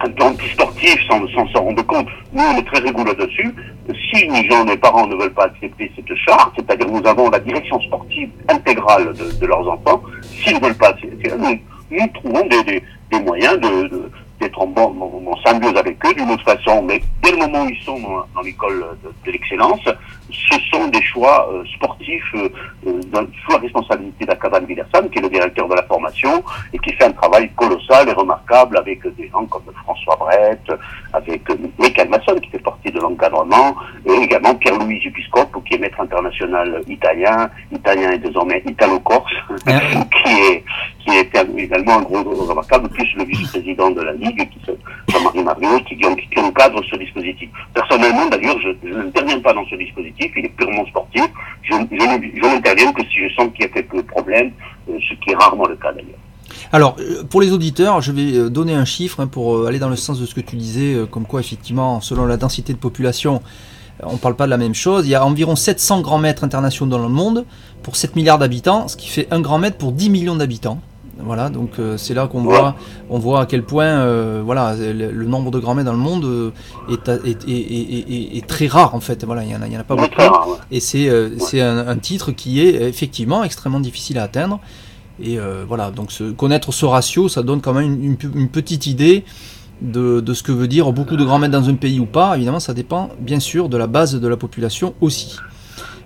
un 0.02 0.11
peu 0.12 0.25
anti-sportif 0.25 0.99
sans 1.08 1.20
s'en 1.29 1.61
rendre 1.62 1.82
compte. 1.87 2.06
Nous, 2.32 2.43
on 2.43 2.56
est 2.56 2.62
très 2.62 2.79
rigoureux 2.79 3.14
dessus. 3.14 3.55
Si 4.11 4.26
les 4.29 4.49
gens, 4.49 4.64
les 4.64 4.79
parents 4.79 5.06
ne 5.06 5.14
veulent 5.14 5.35
pas 5.35 5.44
accepter 5.44 5.93
cette 5.94 6.14
charte, 6.26 6.55
c'est-à-dire 6.56 6.88
nous 6.88 7.06
avons 7.06 7.29
la 7.29 7.38
direction 7.38 7.79
sportive 7.82 8.31
intégrale 8.49 9.12
de, 9.12 9.47
leurs 9.47 9.69
enfants, 9.69 10.00
s'ils 10.23 10.55
ne 10.55 10.61
veulent 10.61 10.79
pas 10.79 10.94
nous, 11.38 11.58
nous 11.91 12.06
trouvons 12.14 12.47
des, 12.47 12.62
des, 12.64 12.82
des 13.12 13.20
moyens 13.20 13.61
de, 13.61 13.88
de 13.88 14.11
d'être 14.41 14.58
en, 14.61 14.67
bon, 14.67 15.31
en, 15.31 15.37
symbiose 15.47 15.76
avec 15.76 16.05
eux 16.05 16.14
d'une 16.14 16.31
autre 16.31 16.44
façon. 16.44 16.82
Mais 16.82 17.00
dès 17.23 17.32
le 17.32 17.38
moment 17.38 17.64
où 17.64 17.69
ils 17.69 17.85
sont 17.85 17.99
dans, 18.00 18.41
l'école 18.43 18.85
de 19.26 19.31
l'excellence, 19.31 19.87
ce 20.32 20.59
sont 20.71 20.88
des 20.88 21.03
choix 21.03 21.49
euh, 21.53 21.65
sportifs 21.75 22.35
euh, 22.35 22.49
euh, 22.87 23.00
sous 23.12 23.53
la 23.53 23.59
responsabilité 23.59 24.25
d'Akavan 24.25 24.65
Villersan, 24.65 25.09
qui 25.11 25.19
est 25.19 25.23
le 25.23 25.29
directeur 25.29 25.69
de 25.69 25.75
la 25.75 25.82
formation 25.85 26.43
et 26.73 26.79
qui 26.79 26.93
fait 26.94 27.05
un 27.05 27.12
travail 27.12 27.50
colossal 27.56 28.09
et 28.09 28.12
remarquable 28.12 28.79
avec 28.79 29.03
des 29.17 29.29
gens 29.29 29.44
comme 29.47 29.62
François 29.85 30.17
Brett, 30.17 30.73
avec 31.12 31.43
Michael 31.79 32.09
Masson, 32.09 32.37
qui 32.43 32.50
fait 32.50 32.59
partie 32.59 32.91
de 32.91 33.00
l'encadrement, 33.00 33.75
et 34.06 34.12
également 34.12 34.55
Pierre-Louis 34.55 35.00
Jupiscope, 35.00 35.56
qui 35.65 35.75
est 35.75 35.79
maître 35.79 36.00
international 36.00 36.83
italien, 36.88 37.50
italien 37.73 38.12
et 38.12 38.19
désormais 38.19 38.62
italo-corse, 38.67 39.33
qui 39.67 40.33
est 40.33 40.65
qui 41.00 41.17
est 41.17 41.35
également 41.56 41.99
un 41.99 42.03
gros 42.03 42.23
remarquable, 42.47 42.88
plus 42.91 43.09
le 43.17 43.25
vice-président 43.25 43.91
de 43.91 44.03
la 44.03 44.12
Ligue, 44.12 44.49
qui 44.50 44.61
Jean-Marie 45.09 45.43
Mario, 45.43 45.81
qui, 45.81 45.97
qui 45.97 46.41
encadre 46.41 46.83
ce 46.85 46.97
dispositif. 46.97 47.49
Personnellement, 47.75 48.26
d'ailleurs, 48.26 48.59
je, 48.61 48.69
je 48.87 48.94
n'interviens 48.94 49.41
pas 49.41 49.53
dans 49.53 49.65
ce 49.67 49.76
dispositif, 49.76 50.20
il 50.37 50.47
est 50.47 50.57
purement 50.57 50.87
sportif. 50.87 51.25
Je, 51.63 51.75
je, 51.75 52.47
n'interviens 52.47 52.93
que 52.93 53.03
si 53.03 53.29
je 53.29 53.35
sens 53.35 53.49
qu'il 53.55 53.63
y 53.63 53.65
a 53.65 53.69
quelques 53.69 54.03
problèmes, 54.03 54.53
euh, 54.89 54.99
ce 55.09 55.15
qui 55.15 55.31
est 55.31 55.37
rarement 55.37 55.67
le 55.67 55.77
cas 55.77 55.93
d'ailleurs. 55.93 56.19
Alors, 56.73 56.97
pour 57.31 57.41
les 57.41 57.53
auditeurs, 57.53 58.01
je 58.01 58.13
vais 58.13 58.51
donner 58.51 58.75
un 58.75 58.85
chiffre 58.85 59.21
hein, 59.21 59.29
pour 59.29 59.67
aller 59.67 59.79
dans 59.79 59.89
le 59.89 59.97
sens 59.97 60.21
de 60.21 60.27
ce 60.27 60.35
que 60.35 60.41
tu 60.41 60.57
disais, 60.57 60.97
comme 61.11 61.25
quoi, 61.25 61.41
effectivement, 61.41 62.01
selon 62.01 62.27
la 62.27 62.37
densité 62.37 62.73
de 62.73 62.79
population, 62.79 63.41
on 64.03 64.15
ne 64.15 64.19
parle 64.19 64.37
pas 64.37 64.47
de 64.47 64.51
la 64.51 64.57
même 64.57 64.75
chose. 64.75 65.07
Il 65.07 65.11
y 65.11 65.15
a 65.15 65.25
environ 65.25 65.57
700 65.57 66.01
grands 66.01 66.19
mètres 66.19 66.45
internationaux 66.45 66.91
dans 66.91 67.03
le 67.03 67.09
monde 67.09 67.45
pour 67.83 67.97
7 67.97 68.17
milliards 68.17 68.39
d'habitants, 68.39 68.89
ce 68.89 68.97
qui 68.97 69.09
fait 69.09 69.29
un 69.31 69.41
grand 69.41 69.59
mètre 69.59 69.79
pour 69.79 69.93
10 69.93 70.11
millions 70.11 70.37
d'habitants. 70.37 70.81
Voilà, 71.25 71.51
donc 71.51 71.79
euh, 71.79 71.97
c'est 71.97 72.15
là 72.15 72.27
qu'on 72.27 72.43
voit, 72.43 72.77
on 73.09 73.19
voit 73.19 73.43
à 73.43 73.47
quel 73.47 73.63
point, 73.63 73.87
euh, 73.87 74.43
voilà, 74.45 74.75
le, 74.77 75.11
le, 75.11 75.27
nombre 75.27 75.51
de 75.51 75.59
grands 75.59 75.75
mets 75.75 75.85
dans 75.85 75.93
le 75.93 75.99
monde 75.99 76.25
euh, 76.25 76.51
est, 76.91 77.09
est, 77.09 77.49
est, 77.49 78.37
est, 78.37 78.47
très 78.47 78.67
rare 78.67 78.95
en 78.95 79.01
fait. 79.01 79.25
Voilà, 79.25 79.45
il 79.45 79.51
y 79.51 79.57
en 79.57 79.63
a, 79.63 79.67
en 79.67 79.85
pas 79.85 79.97
beaucoup. 79.97 80.15
Rare, 80.17 80.49
ouais. 80.49 80.57
Et 80.71 80.81
c'est, 80.81 81.09
un, 81.61 81.89
un, 81.89 81.97
titre 81.97 82.33
qui 82.33 82.61
est 82.61 82.89
effectivement 82.89 83.45
extrêmement 83.45 83.81
difficile 83.81 84.19
à 84.19 84.25
atteindre. 84.25 84.61
Et 85.23 85.39
voilà, 85.69 85.91
donc 85.91 86.13
ce, 86.13 86.25
connaître 86.31 86.73
ce 86.73 86.87
ratio, 86.87 87.29
ça 87.29 87.43
donne 87.43 87.61
quand 87.61 87.75
même 87.75 87.93
une, 87.93 88.05
une, 88.05 88.17
une 88.35 88.49
petite 88.49 88.87
idée 88.87 89.25
de, 89.83 90.21
de, 90.21 90.35
ce 90.35 90.43
que 90.43 90.53
veut 90.53 90.69
dire 90.69 90.91
beaucoup 90.93 91.17
de 91.17 91.25
grands 91.25 91.39
mètres 91.39 91.53
dans 91.53 91.69
un 91.69 91.75
pays 91.75 92.01
ou 92.01 92.07
pas. 92.07 92.37
Évidemment, 92.37 92.61
ça 92.61 92.75
dépend 92.75 93.11
bien 93.21 93.41
sûr 93.41 93.69
de 93.69 93.77
la 93.77 93.87
base 93.87 94.15
de 94.15 94.29
la 94.29 94.37
population 94.37 94.95
aussi 95.01 95.37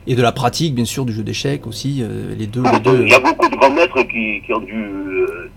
et 0.07 0.15
de 0.15 0.23
la 0.23 0.33
pratique, 0.33 0.75
bien 0.75 0.85
sûr, 0.85 1.05
du 1.05 1.13
jeu 1.13 1.23
d'échecs 1.23 1.67
aussi. 1.67 2.03
Euh, 2.03 2.35
les 2.37 2.47
deux, 2.47 2.63
les 2.63 2.81
deux. 2.81 3.03
Il 3.03 3.11
y 3.11 3.15
a 3.15 3.21
beaucoup 3.21 3.49
de 3.49 3.57
grands 3.57 3.71
maîtres 3.71 4.03
qui, 4.03 4.43
qui 4.45 4.53
ont 4.53 4.61
dû 4.61 4.75
euh, 4.75 5.51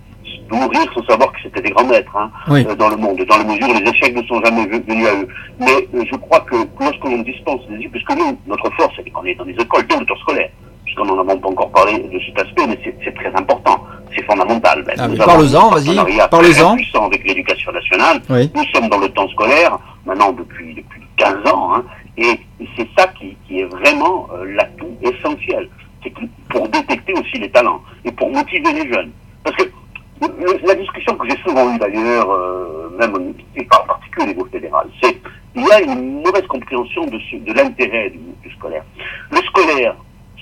mourir 0.52 0.82
sans 0.94 1.04
savoir 1.06 1.32
que 1.32 1.40
c'était 1.44 1.62
des 1.62 1.72
grands 1.72 1.86
maîtres 1.86 2.16
hein, 2.16 2.30
oui. 2.48 2.66
euh, 2.68 2.76
dans 2.76 2.90
le 2.90 2.98
monde, 2.98 3.18
dans 3.28 3.38
la 3.38 3.44
mesure 3.44 3.70
où 3.70 3.74
les 3.74 3.90
échecs 3.90 4.16
ne 4.16 4.24
sont 4.24 4.42
jamais 4.44 4.66
venus 4.66 5.08
à 5.08 5.14
eux. 5.16 5.28
Mais 5.60 5.88
euh, 5.96 6.04
je 6.10 6.16
crois 6.18 6.40
que 6.42 6.56
lorsque 6.80 7.04
l'on 7.04 7.22
dispense 7.22 7.62
des 7.70 7.78
échecs, 7.78 7.92
puisque 7.92 8.12
nous, 8.18 8.38
notre 8.48 8.70
force, 8.76 8.94
c'est 8.96 9.10
qu'on 9.10 9.26
est 9.26 9.36
dans 9.36 9.44
les 9.46 9.54
écoles 9.54 9.86
dès 9.88 9.98
le 9.98 10.06
temps 10.06 10.18
scolaire, 10.18 10.50
puisqu'on 10.86 11.06
n'en 11.06 11.20
a 11.20 11.36
pas 11.36 11.48
encore 11.50 11.72
parlé 11.72 12.00
de 12.00 12.20
cet 12.26 12.40
aspect, 12.40 12.68
mais 12.68 12.80
c'est 13.04 13.14
très 13.16 13.34
important, 13.36 13.84
c'est 14.16 14.24
fondamental. 14.24 14.84
Ben, 14.84 14.96
ah, 14.98 15.26
parle-en, 15.26 15.70
vas-y, 15.70 15.96
parle-en. 16.30 16.76
puissant 16.76 17.06
avec 17.06 17.28
l'éducation 17.28 17.72
nationale. 17.72 18.22
Oui. 18.30 18.50
Nous 18.56 18.64
sommes 18.74 18.90
dans 18.90 19.00
le 19.00 19.10
temps 19.10 19.28
scolaire, 19.30 19.78
maintenant 20.06 20.32
depuis, 20.32 20.76
depuis 20.76 21.02
15 21.18 21.52
ans, 21.52 21.76
hein, 21.76 21.84
et 22.18 22.40
c'est 22.76 22.88
ça 22.98 23.08
qui, 23.08 23.38
est 23.52 23.66
vraiment 23.66 24.28
euh, 24.34 24.46
l'atout 24.46 24.98
essentiel. 25.02 25.70
C'est 26.04 26.14
pour 26.50 26.68
détecter 26.70 27.14
aussi 27.14 27.40
les 27.40 27.50
talents 27.50 27.82
et 28.06 28.12
pour 28.12 28.32
motiver 28.32 28.74
les 28.74 28.92
jeunes. 28.92 29.12
Parce 29.44 29.56
que 29.58 29.64
la 30.66 30.76
discussion 30.76 31.16
que 31.16 31.30
j'ai 31.30 31.38
souvent 31.38 31.74
eue 31.74 31.78
d'ailleurs, 31.78 32.30
euh, 32.30 32.90
même 32.98 33.34
et 33.56 33.68
en 33.72 33.86
particulier 33.86 34.26
au 34.26 34.28
niveau 34.30 34.46
fédéral, 34.52 34.88
c'est 35.02 35.22
il 35.56 35.64
y 35.64 35.72
a 35.72 35.82
une 35.82 36.22
mauvaise 36.22 36.46
compréhension 36.48 37.06
de, 37.06 37.54
l'intérêt 37.54 38.10
du, 38.12 38.20
du, 38.44 38.56
scolaire. 38.56 38.84
Le 39.32 39.38
scolaire, 39.38 39.96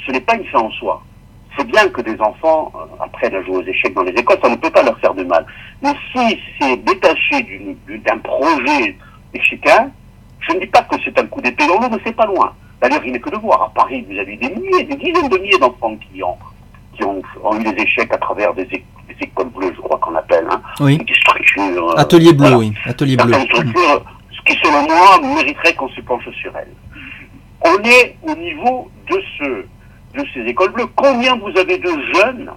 ce 0.06 0.12
n'est 0.12 0.22
pas 0.22 0.36
une 0.36 0.46
fin 0.46 0.60
en 0.60 0.72
soi. 0.72 1.02
C'est 1.58 1.68
bien 1.68 1.88
que 1.90 2.02
des 2.02 2.20
enfants 2.20 2.72
euh, 2.76 3.04
apprennent 3.04 3.36
à 3.36 3.44
jouer 3.44 3.58
aux 3.58 3.64
échecs 3.64 3.94
dans 3.94 4.04
les 4.04 4.12
écoles, 4.12 4.38
ça 4.42 4.50
ne 4.50 4.56
peut 4.56 4.70
pas 4.70 4.84
leur 4.84 4.98
faire 5.00 5.14
de 5.14 5.24
mal. 5.24 5.46
Mais 5.82 5.94
si 6.14 6.40
c'est 6.60 6.78
détaché 6.78 7.76
d'un 7.88 8.18
projet 8.20 8.98
échiquin, 9.34 9.90
je 10.40 10.54
ne 10.54 10.60
dis 10.60 10.68
pas 10.68 10.82
que 10.84 10.96
c'est 11.04 11.18
un 11.20 11.26
coup 11.26 11.42
d'épée 11.42 11.68
dans 11.68 11.80
l'eau, 11.80 11.90
mais 11.92 11.98
c'est 12.06 12.16
pas 12.16 12.26
loin. 12.26 12.54
D'ailleurs, 12.82 13.02
il 13.06 13.14
n'est 13.14 13.20
que 13.20 13.30
de 13.30 13.38
voir. 13.38 13.62
À 13.64 13.70
Paris, 13.74 14.06
vous 14.10 14.18
avez 14.18 14.36
des 14.38 14.50
milliers, 14.50 14.84
des 14.84 14.96
dizaines 14.96 15.30
de 15.30 15.38
milliers 15.38 15.58
d'enfants 15.58 15.96
qui 15.98 16.22
ont, 16.22 16.38
qui 16.96 17.04
ont, 17.04 17.22
ont, 17.44 17.60
eu 17.60 17.64
des 17.64 17.84
échecs 17.84 18.14
à 18.14 18.18
travers 18.18 18.54
des, 18.54 18.64
é 18.64 18.84
des 19.08 19.16
écoles 19.22 19.50
bleues, 19.50 19.74
je 19.76 19.82
crois 19.82 19.98
qu'on 19.98 20.16
appelle. 20.16 20.46
Hein, 20.50 20.62
oui. 20.80 20.98
Des 20.98 21.14
structures. 21.14 21.92
Euh, 21.92 21.98
Atelier 21.98 22.34
bleu, 22.34 22.48
voilà. 22.48 22.58
oui. 22.58 22.74
Atelier 22.86 23.18
bleu. 23.18 23.34
structures, 23.34 24.06
ce 24.32 24.42
qui, 24.46 24.60
selon 24.64 24.84
moi, 24.84 25.36
mériterait 25.36 25.74
qu'on 25.74 25.90
se 25.90 26.02
penche 26.02 26.30
sur 26.42 26.56
elles. 26.58 26.74
On 27.62 27.84
est 27.84 28.18
au 28.24 28.36
niveau 28.36 28.92
de, 29.10 29.22
ce, 29.40 30.20
de 30.20 30.28
ces 30.34 30.42
écoles 30.42 30.72
bleues. 30.72 30.88
Combien 30.96 31.36
vous 31.38 31.58
avez 31.58 31.78
de 31.78 31.92
jeunes 32.14 32.52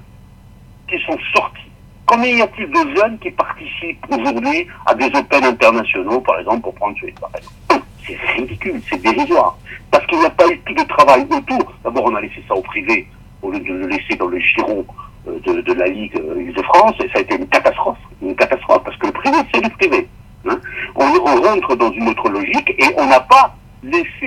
qui 0.88 0.98
sont 1.06 1.16
sortis 1.34 1.67
Combien 2.08 2.38
y 2.38 2.40
a-t-il 2.40 2.70
de 2.70 2.96
jeunes 2.96 3.18
qui 3.18 3.30
participent 3.30 4.06
aujourd'hui 4.10 4.66
à 4.86 4.94
des 4.94 5.10
Open 5.14 5.44
internationaux, 5.44 6.22
par 6.22 6.38
exemple, 6.40 6.62
pour 6.62 6.74
prendre 6.74 6.96
celui 6.98 7.12
par 7.12 7.30
exemple 7.36 7.84
C'est 8.06 8.16
ridicule, 8.32 8.80
c'est 8.88 9.02
dérisoire. 9.02 9.58
Parce 9.90 10.06
qu'il 10.06 10.18
n'y 10.18 10.24
a 10.24 10.30
pas 10.30 10.48
eu 10.48 10.56
de 10.56 10.82
travail 10.84 11.26
autour. 11.30 11.70
D'abord, 11.84 12.04
on 12.06 12.14
a 12.14 12.22
laissé 12.22 12.42
ça 12.48 12.54
au 12.54 12.62
privé, 12.62 13.06
au 13.42 13.50
lieu 13.50 13.60
de 13.60 13.74
le 13.74 13.88
laisser 13.88 14.16
dans 14.18 14.28
le 14.28 14.38
giron 14.38 14.86
de, 15.26 15.60
de, 15.60 15.72
la 15.74 15.86
Ligue 15.86 16.14
de 16.14 16.62
France, 16.62 16.94
et 17.04 17.08
ça 17.08 17.18
a 17.18 17.20
été 17.20 17.36
une 17.36 17.46
catastrophe. 17.48 17.98
Une 18.22 18.34
catastrophe, 18.34 18.84
parce 18.84 18.96
que 18.96 19.08
le 19.08 19.12
privé, 19.12 19.36
c'est 19.52 19.62
le 19.62 19.68
privé. 19.68 20.08
Hein 20.48 20.58
on, 20.94 21.42
rentre 21.42 21.76
dans 21.76 21.92
une 21.92 22.08
autre 22.08 22.30
logique, 22.30 22.74
et 22.78 22.86
on 22.96 23.06
n'a 23.06 23.20
pas 23.20 23.54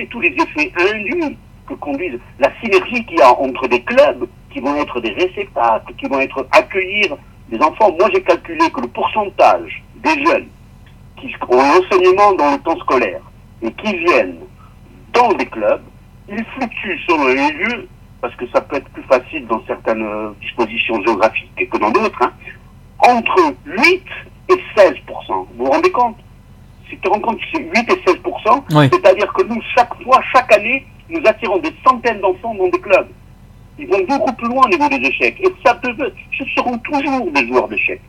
tous 0.08 0.20
les 0.20 0.28
effets 0.28 0.72
induits 0.78 1.36
que 1.66 1.74
conduisent 1.74 2.20
la 2.38 2.52
synergie 2.60 3.04
qu'il 3.06 3.18
y 3.18 3.22
a 3.22 3.32
entre 3.32 3.66
des 3.66 3.82
clubs 3.82 4.28
qui 4.52 4.60
vont 4.60 4.76
être 4.76 5.00
des 5.00 5.10
réceptacles, 5.10 5.94
qui 5.98 6.06
vont 6.06 6.20
être 6.20 6.46
accueillir 6.52 7.16
des 7.52 7.62
enfants, 7.62 7.94
moi 7.98 8.08
j'ai 8.12 8.22
calculé 8.22 8.70
que 8.70 8.80
le 8.80 8.88
pourcentage 8.88 9.82
des 9.96 10.24
jeunes 10.24 10.48
qui 11.18 11.32
ont 11.48 11.56
l'enseignement 11.56 12.32
dans 12.32 12.52
le 12.52 12.58
temps 12.58 12.78
scolaire 12.78 13.20
et 13.60 13.70
qui 13.72 13.94
viennent 13.96 14.38
dans 15.12 15.32
des 15.34 15.44
clubs, 15.46 15.82
il 16.28 16.42
fluctue 16.56 16.98
selon 17.06 17.26
les 17.28 17.52
lieux, 17.52 17.88
parce 18.22 18.34
que 18.36 18.46
ça 18.54 18.62
peut 18.62 18.76
être 18.76 18.88
plus 18.88 19.02
facile 19.02 19.46
dans 19.46 19.62
certaines 19.66 20.32
dispositions 20.40 21.02
géographiques 21.02 21.68
que 21.70 21.76
dans 21.76 21.90
d'autres, 21.90 22.22
hein, 22.22 22.32
entre 22.98 23.54
8 23.66 24.02
et 24.48 24.54
16% 24.76 24.96
Vous 25.28 25.46
vous 25.64 25.70
rendez 25.70 25.90
compte? 25.90 26.16
Si 26.88 26.96
tu 26.96 27.02
te 27.02 27.08
rends 27.08 27.20
compte 27.20 27.38
que 27.38 27.44
c'est 27.52 27.62
8 27.62 27.92
et 27.92 28.02
16 28.06 28.16
oui. 28.74 28.88
c'est-à-dire 28.90 29.32
que 29.32 29.42
nous, 29.42 29.60
chaque 29.76 29.94
fois, 30.02 30.20
chaque 30.32 30.52
année, 30.52 30.86
nous 31.10 31.20
attirons 31.26 31.58
des 31.58 31.74
centaines 31.84 32.20
d'enfants 32.20 32.54
dans 32.54 32.68
des 32.68 32.80
clubs 32.80 33.08
ils 33.78 33.86
vont 33.86 34.04
beaucoup 34.04 34.32
plus 34.32 34.48
loin 34.48 34.62
au 34.64 34.68
niveau 34.68 34.88
des 34.88 35.08
échecs. 35.08 35.36
Et 35.40 35.48
ça 35.64 35.74
peut, 35.74 35.94
ce 36.38 36.44
seront 36.56 36.78
toujours 36.78 37.30
des 37.30 37.46
joueurs 37.48 37.68
d'échecs. 37.68 38.02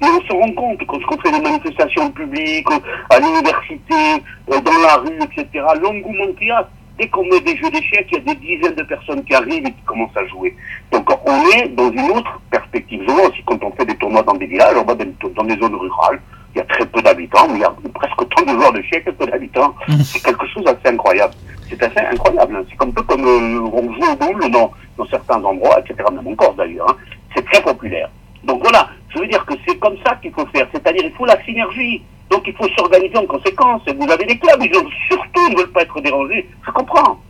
Et 0.00 0.04
on 0.04 0.20
se 0.26 0.32
rend 0.32 0.52
compte, 0.52 0.86
quand 0.86 0.98
on 1.10 1.20
fait 1.20 1.32
des 1.32 1.40
manifestations 1.40 2.10
publiques, 2.10 2.68
à 3.10 3.18
l'université, 3.18 4.22
euh, 4.50 4.60
dans 4.60 4.78
la 4.82 4.96
rue, 4.96 5.18
etc., 5.22 5.64
l'engouement 5.80 6.32
qu'il 6.38 6.52
dès 6.98 7.08
qu'on 7.08 7.24
met 7.24 7.40
des 7.40 7.56
jeux 7.56 7.70
d'échecs, 7.70 8.08
il 8.10 8.18
y 8.18 8.30
a 8.30 8.34
des 8.34 8.40
dizaines 8.40 8.74
de 8.74 8.82
personnes 8.82 9.22
qui 9.24 9.34
arrivent 9.34 9.66
et 9.66 9.72
qui 9.72 9.82
commencent 9.84 10.16
à 10.16 10.26
jouer. 10.26 10.54
Donc 10.92 11.08
on 11.26 11.48
est 11.50 11.68
dans 11.68 11.90
une 11.90 12.10
autre 12.10 12.40
perspective. 12.50 13.02
Je 13.06 13.12
vois 13.12 13.28
aussi 13.28 13.42
quand 13.46 13.62
on 13.62 13.70
fait 13.72 13.84
des 13.84 13.96
tournois 13.96 14.22
dans 14.22 14.34
des 14.34 14.46
villages, 14.46 14.76
on 14.76 14.84
va 14.84 14.94
dans 14.94 15.44
des 15.44 15.58
zones 15.58 15.74
rurales, 15.74 16.20
il 16.56 16.60
y 16.60 16.62
a 16.62 16.64
très 16.64 16.86
peu 16.86 17.02
d'habitants, 17.02 17.46
mais 17.48 17.56
il 17.56 17.60
y 17.60 17.64
a 17.64 17.74
presque 17.94 18.22
autant 18.22 18.42
de 18.42 18.58
joueurs 18.58 18.72
d'échecs 18.72 19.04
que 19.04 19.10
peu 19.10 19.26
d'habitants. 19.26 19.74
Mmh. 19.88 20.02
C'est 20.02 20.22
quelque 20.22 20.46
chose 20.48 20.64
d'assez 20.64 20.88
incroyable. 20.88 21.34
C'est 21.68 21.80
assez 21.80 22.00
incroyable. 22.00 22.56
Hein. 22.56 22.64
C'est 22.68 22.84
un 22.84 22.90
peu 22.90 23.02
comme 23.02 23.24
euh, 23.24 23.70
on 23.72 23.92
joue 23.92 24.12
au 24.12 24.16
boule 24.16 24.50
dans, 24.50 24.72
dans 24.98 25.06
certains 25.06 25.42
endroits, 25.44 25.78
etc., 25.78 25.96
même 26.12 26.26
encore 26.26 26.54
d'ailleurs. 26.54 26.90
Hein. 26.90 26.96
C'est 27.34 27.44
très 27.44 27.62
populaire. 27.62 28.10
Donc 28.42 28.62
voilà, 28.62 28.88
je 29.14 29.20
veux 29.20 29.28
dire 29.28 29.44
que 29.46 29.54
c'est 29.66 29.76
comme 29.78 29.96
ça 30.04 30.16
qu'il 30.16 30.32
faut 30.32 30.46
faire. 30.46 30.66
C'est-à-dire 30.72 31.04
il 31.04 31.12
faut 31.12 31.26
la 31.26 31.40
synergie. 31.44 32.02
Donc 32.30 32.42
il 32.46 32.54
faut 32.54 32.68
s'organiser 32.76 33.16
en 33.16 33.26
conséquence. 33.26 33.82
Vous 33.86 34.10
avez 34.10 34.24
des 34.24 34.38
clubs, 34.38 34.60
ils 34.60 34.76
ont, 34.76 34.88
surtout 35.08 35.50
ne 35.50 35.58
veulent 35.58 35.72
pas 35.72 35.82
être 35.82 36.00
dérangés. 36.00 36.48
Je 36.66 36.70
comprends. 36.72 37.20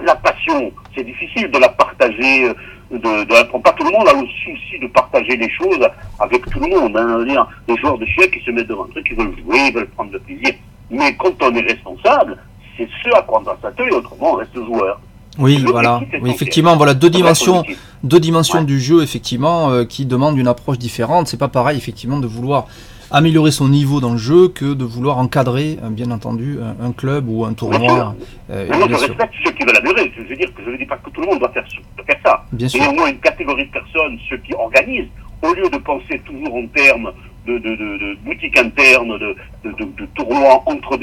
La 0.00 0.14
passion, 0.16 0.70
c'est 0.94 1.04
difficile 1.04 1.50
de 1.50 1.58
la 1.58 1.70
partager. 1.70 2.44
Euh, 2.44 2.54
de, 2.90 2.96
de, 2.96 3.58
pas 3.58 3.72
tout 3.72 3.84
le 3.84 3.90
monde 3.90 4.08
a 4.08 4.12
le 4.12 4.26
souci 4.26 4.78
de 4.80 4.86
partager 4.88 5.36
les 5.36 5.50
choses 5.50 5.86
avec 6.18 6.48
tout 6.50 6.60
le 6.60 6.68
monde. 6.68 6.96
Hein. 6.96 7.24
Les 7.68 7.76
joueurs 7.76 7.98
de 7.98 8.06
chien 8.06 8.26
qui 8.28 8.40
se 8.44 8.50
mettent 8.50 8.68
devant 8.68 8.84
un 8.84 8.88
truc, 8.88 9.06
ils 9.10 9.16
veulent 9.16 9.36
jouer, 9.44 9.68
ils 9.68 9.74
veulent 9.74 9.88
prendre 9.90 10.12
le 10.12 10.18
plaisir. 10.20 10.54
Mais 10.90 11.14
quand 11.16 11.34
on 11.42 11.54
est 11.54 11.60
responsable, 11.60 12.38
c'est 12.76 12.88
ce 13.02 13.14
à 13.14 13.22
quoi 13.22 13.40
on 13.40 13.42
doit 13.42 13.58
s'atteler, 13.60 13.90
autrement 13.90 14.32
on 14.32 14.36
reste 14.36 14.54
joueur. 14.54 15.00
Oui, 15.38 15.62
voilà. 15.64 16.00
Oui, 16.20 16.30
effectivement, 16.30 16.76
voilà 16.76 16.94
deux 16.94 17.10
dimensions, 17.10 17.62
deux 18.02 18.18
dimensions 18.18 18.62
du 18.62 18.80
jeu, 18.80 19.02
effectivement, 19.02 19.70
euh, 19.70 19.84
qui 19.84 20.04
demandent 20.04 20.36
une 20.36 20.48
approche 20.48 20.78
différente. 20.78 21.28
C'est 21.28 21.36
pas 21.36 21.48
pareil, 21.48 21.78
effectivement, 21.78 22.18
de 22.18 22.26
vouloir 22.26 22.66
améliorer 23.10 23.50
son 23.50 23.68
niveau 23.68 24.00
dans 24.00 24.12
le 24.12 24.18
jeu 24.18 24.48
que 24.48 24.74
de 24.74 24.84
vouloir 24.84 25.18
encadrer, 25.18 25.78
euh, 25.82 25.90
bien 25.90 26.10
entendu, 26.10 26.58
un, 26.80 26.92
club 26.92 27.28
ou 27.28 27.44
un 27.44 27.52
tournoi. 27.52 28.14
Euh, 28.50 28.66
je 28.70 28.94
respecte 28.94 29.34
ceux 29.44 29.52
qui 29.52 29.64
veulent 29.64 29.76
améliorer. 29.76 30.12
Je 30.16 30.22
veux 30.22 30.36
dire 30.36 30.52
que 30.54 30.62
je 30.64 30.70
ne 30.70 30.76
dis 30.76 30.86
pas 30.86 30.96
que 30.96 31.10
tout 31.10 31.20
le 31.20 31.26
monde 31.26 31.38
doit 31.38 31.52
faire, 31.52 31.66
faire 32.06 32.20
ça. 32.24 32.44
Bien 32.52 32.68
sûr. 32.68 32.80
Mais 32.80 32.88
au 32.88 32.92
moins 32.92 33.08
une 33.08 33.20
catégorie 33.20 33.66
de 33.66 33.72
personnes, 33.72 34.18
ceux 34.28 34.38
qui 34.38 34.54
organisent, 34.54 35.08
au 35.42 35.54
lieu 35.54 35.68
de 35.70 35.78
penser 35.78 36.20
toujours 36.24 36.54
en 36.54 36.66
termes 36.68 37.12
de, 37.46 37.58
de, 37.58 37.70
de, 37.70 37.98
de 37.98 38.16
boutiques 38.24 38.58
internes, 38.58 39.18
de, 39.18 39.36
de, 39.64 40.06
tournois 40.14 40.62
entre 40.66 40.96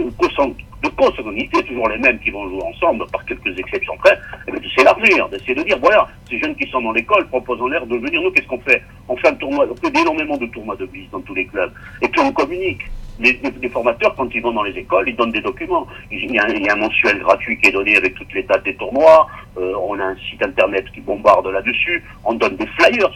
de, 0.86 0.96
consanguinité, 0.96 1.64
toujours 1.64 1.90
les 1.90 1.98
mêmes 1.98 2.20
qui 2.20 2.32
vont 2.32 2.48
jouer 2.50 2.64
ensemble, 2.64 3.06
par 3.12 3.24
quelques 3.26 3.58
exceptions 3.58 3.98
près, 3.98 4.14
et 4.48 4.52
eh 4.56 4.60
de 4.60 4.70
s'élargir, 4.70 5.30
d'essayer 5.30 5.56
de 5.56 5.64
dire, 5.64 5.78
voilà, 5.80 6.08
ces 6.30 6.40
jeunes 6.40 6.56
qui 6.56 6.70
sont 6.70 6.82
dans 6.82 6.92
l'école 6.92 7.28
proposent 7.28 7.70
l'air 7.70 7.86
de 7.86 7.98
venir, 7.98 8.22
nous, 8.22 8.32
qu'est-ce 8.32 8.48
qu'on 8.48 8.60
fait? 8.60 8.82
On 9.08 9.18
fait 9.18 9.30
un 9.30 9.36
tournoi, 9.36 9.68
on 9.70 9.76
fait 9.76 10.00
énormément 10.00 10.38
de 10.38 10.46
tournois 10.48 10.76
de 10.76 10.86
bise 10.86 11.10
dans 11.12 11.22
tous 11.22 11.36
les 11.36 11.46
clubs, 11.46 11.72
et 12.02 12.08
puis 12.08 12.22
on 12.22 12.32
communique. 12.32 12.82
Les, 13.18 13.40
formateurs, 13.70 14.14
quand 14.16 14.28
ils 14.36 14.42
vont 14.42 14.52
dans 14.52 14.64
les 14.64 14.78
écoles, 14.78 15.08
ils 15.08 15.16
donnent 15.16 15.32
des 15.32 15.40
documents. 15.40 15.88
Il 16.12 16.34
y, 16.34 16.38
a, 16.38 16.50
il 16.50 16.66
y 16.66 16.70
a 16.70 16.74
un 16.74 16.76
mensuel 16.76 17.20
gratuit 17.20 17.58
qui 17.58 17.70
est 17.70 17.72
donné 17.72 17.96
avec 17.96 18.14
toutes 18.16 18.34
les 18.34 18.44
dates 18.44 18.66
des 18.66 18.76
tournois. 18.76 19.28
Euh, 19.58 19.74
on 19.82 19.98
a 19.98 20.04
un 20.04 20.18
site 20.30 20.44
internet 20.44 20.86
qui 20.94 21.00
bombarde 21.00 21.48
là-dessus. 21.48 22.04
On 22.26 22.34
donne 22.34 22.58
des 22.58 22.68
flyers 22.68 23.10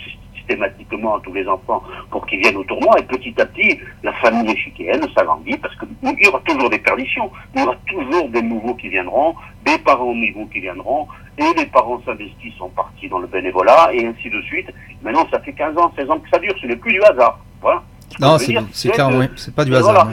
systématiquement 0.50 1.18
à 1.18 1.20
tous 1.22 1.34
les 1.34 1.48
enfants 1.48 1.84
pour 2.10 2.26
qu'ils 2.26 2.40
viennent 2.40 2.58
au 2.58 2.64
tournoi. 2.64 2.96
Et 3.00 3.04
petit 3.04 3.34
à 3.40 3.46
petit, 3.46 3.80
la 4.04 4.14
famille 4.14 4.52
échiquienne 4.52 5.02
s'agrandit 5.16 5.58
parce 5.58 5.76
qu'il 5.78 6.26
y 6.26 6.28
aura 6.28 6.40
toujours 6.42 6.70
des 6.70 6.80
perditions. 6.80 7.32
Il 7.56 7.62
y 7.62 7.64
aura 7.64 7.76
toujours 7.86 8.30
des 8.30 8.42
nouveaux 8.42 8.76
qui 8.76 8.90
viendront, 8.90 9.36
des 9.66 9.78
parents 9.80 10.14
nouveaux 10.14 10.48
qui 10.48 10.60
viendront, 10.60 11.08
et 11.38 11.54
les 11.58 11.66
parents 11.68 12.02
s'investissent 12.06 12.60
en 12.60 12.70
partie 12.70 13.08
dans 13.08 13.20
le 13.20 13.28
bénévolat, 13.28 13.92
et 13.94 14.06
ainsi 14.06 14.30
de 14.30 14.42
suite. 14.44 14.68
Maintenant, 15.02 15.28
ça 15.32 15.40
fait 15.40 15.54
15 15.54 15.78
ans, 15.78 15.92
16 15.98 16.10
ans 16.10 16.20
que 16.20 16.30
ça 16.30 16.40
dure. 16.40 16.54
Ce 16.62 16.68
n'est 16.68 16.76
plus 16.76 16.94
du 16.94 17.02
hasard. 17.04 17.40
Voilà. 17.62 17.84
Non, 18.20 18.38
c'est 18.38 18.90
clair, 18.90 19.10
oui. 19.14 19.26
C'est 19.36 19.54
pas 19.54 19.66
du 19.66 19.76
hasard. 19.76 20.12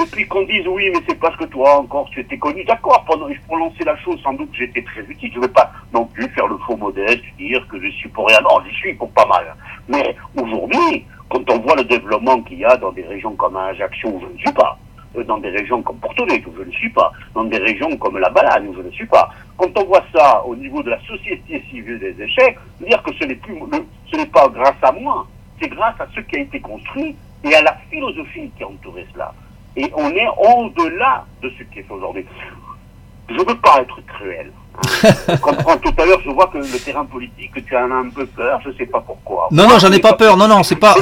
Et, 0.00 0.06
puis 0.12 0.26
qu'on 0.26 0.42
dise 0.42 0.66
oui, 0.68 0.90
mais 0.92 1.00
c'est 1.08 1.18
parce 1.18 1.36
que 1.36 1.44
toi 1.44 1.80
encore 1.80 2.08
tu 2.10 2.20
étais 2.20 2.38
connu. 2.38 2.64
D'accord, 2.64 3.04
pour, 3.04 3.18
pour 3.46 3.56
lancer 3.56 3.84
la 3.84 3.96
chose, 3.98 4.20
sans 4.22 4.32
doute 4.34 4.50
j'étais 4.52 4.82
très 4.82 5.02
utile. 5.02 5.30
Je 5.32 5.38
ne 5.38 5.42
vais 5.42 5.52
pas 5.52 5.72
non 5.92 6.06
plus 6.06 6.28
faire 6.30 6.46
le 6.46 6.56
faux 6.58 6.76
modeste, 6.76 7.22
dire 7.38 7.66
que 7.68 7.80
je 7.80 7.90
suis 7.90 8.08
pour 8.08 8.28
rien. 8.28 8.40
Non, 8.40 8.60
j'y 8.66 8.74
suis 8.74 8.94
pour 8.94 9.10
pas 9.10 9.26
mal. 9.26 9.54
Mais 9.88 10.16
aujourd'hui, 10.36 11.04
quand 11.28 11.48
on 11.50 11.58
voit 11.58 11.76
le 11.76 11.84
développement 11.84 12.40
qu'il 12.42 12.58
y 12.58 12.64
a 12.64 12.76
dans 12.76 12.92
des 12.92 13.04
régions 13.04 13.34
comme 13.34 13.56
Ajaccio 13.56 14.08
où 14.08 14.20
je 14.20 14.32
ne 14.32 14.38
suis 14.38 14.52
pas, 14.52 14.78
euh, 15.16 15.24
dans 15.24 15.38
des 15.38 15.50
régions 15.50 15.82
comme 15.82 15.96
Porto 15.96 16.24
Vecchio 16.26 16.50
où 16.50 16.58
je 16.58 16.64
ne 16.64 16.72
suis 16.72 16.90
pas, 16.90 17.12
dans 17.34 17.44
des 17.44 17.58
régions 17.58 17.96
comme 17.96 18.18
la 18.18 18.30
Balagne 18.30 18.68
où 18.68 18.74
je 18.74 18.82
ne 18.82 18.90
suis 18.90 19.06
pas, 19.06 19.30
quand 19.56 19.70
on 19.76 19.84
voit 19.84 20.04
ça 20.14 20.44
au 20.44 20.54
niveau 20.56 20.82
de 20.82 20.90
la 20.90 21.00
société 21.06 21.62
civile 21.70 21.98
des 21.98 22.22
échecs, 22.22 22.58
dire 22.80 23.02
que 23.02 23.14
ce 23.14 23.24
n'est 23.24 23.34
plus, 23.36 23.58
ce 24.10 24.16
n'est 24.16 24.26
pas 24.26 24.48
grâce 24.48 24.76
à 24.82 24.92
moi, 24.92 25.26
c'est 25.60 25.68
grâce 25.68 26.00
à 26.00 26.06
ce 26.14 26.20
qui 26.20 26.36
a 26.36 26.40
été 26.40 26.60
construit 26.60 27.16
et 27.44 27.54
à 27.54 27.62
la 27.62 27.76
philosophie 27.90 28.50
qui 28.56 28.62
a 28.62 28.68
entouré 28.68 29.06
cela. 29.12 29.32
Et 29.76 29.90
on 29.96 30.10
est 30.10 30.28
au-delà 30.38 31.24
de 31.42 31.50
ce 31.50 31.62
qui 31.64 31.80
est 31.80 31.90
aujourd'hui. 31.90 32.24
Je 33.28 33.34
ne 33.34 33.38
veux 33.40 33.58
pas 33.58 33.80
être 33.82 34.00
cruel. 34.06 34.50
Je 35.28 35.36
comprends 35.40 35.76
tout 35.76 35.92
à 35.98 36.06
l'heure, 36.06 36.20
je 36.24 36.30
vois 36.30 36.46
que 36.46 36.58
le 36.58 36.78
terrain 36.78 37.04
politique, 37.04 37.50
tu 37.66 37.76
en 37.76 37.90
as 37.90 37.94
un 37.94 38.10
peu 38.10 38.26
peur, 38.26 38.60
je 38.62 38.68
ne 38.68 38.74
sais 38.74 38.86
pas 38.86 39.00
pourquoi. 39.00 39.48
Non, 39.50 39.68
non, 39.68 39.78
j'en 39.80 39.90
ai 39.90 39.98
pas 39.98 40.12
peur. 40.12 40.36
Non, 40.36 40.46
non, 40.46 40.62
c'est 40.62 40.76
pas. 40.76 40.94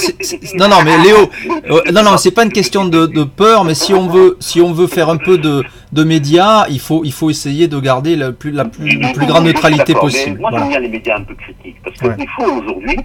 non, 0.55 0.69
non, 0.69 0.77
mais 0.83 0.97
Léo, 0.99 1.31
euh, 1.71 1.83
non, 1.93 2.03
non, 2.03 2.17
c'est 2.17 2.31
pas 2.31 2.45
une 2.45 2.53
question 2.53 2.87
de, 2.87 3.05
de, 3.05 3.25
peur, 3.25 3.65
mais 3.65 3.75
si 3.75 3.93
on 3.93 4.09
veut, 4.09 4.39
si 4.41 4.63
on 4.63 4.73
veut 4.73 4.87
faire 4.87 5.11
un 5.11 5.19
peu 5.19 5.37
de, 5.37 5.63
de 5.93 6.05
médias, 6.05 6.67
il 6.71 6.81
faut, 6.81 7.03
il 7.05 7.13
faut 7.13 7.29
essayer 7.29 7.69
de 7.69 7.79
garder 7.79 8.17
la 8.17 8.33
plus, 8.33 8.51
la 8.51 8.65
plus, 8.65 8.99
la 8.99 9.13
plus 9.13 9.27
grande 9.27 9.45
neutralité 9.45 9.93
possible. 9.95 10.41
moi, 10.41 10.51
j'aime 10.53 10.69
bien 10.69 10.81
les 10.81 10.89
médias 10.89 11.19
un 11.19 11.25
peu 11.25 11.35
critiques, 11.35 11.77
parce 11.85 12.17
qu'il 12.17 12.29
faut 12.31 12.51
aujourd'hui 12.51 12.99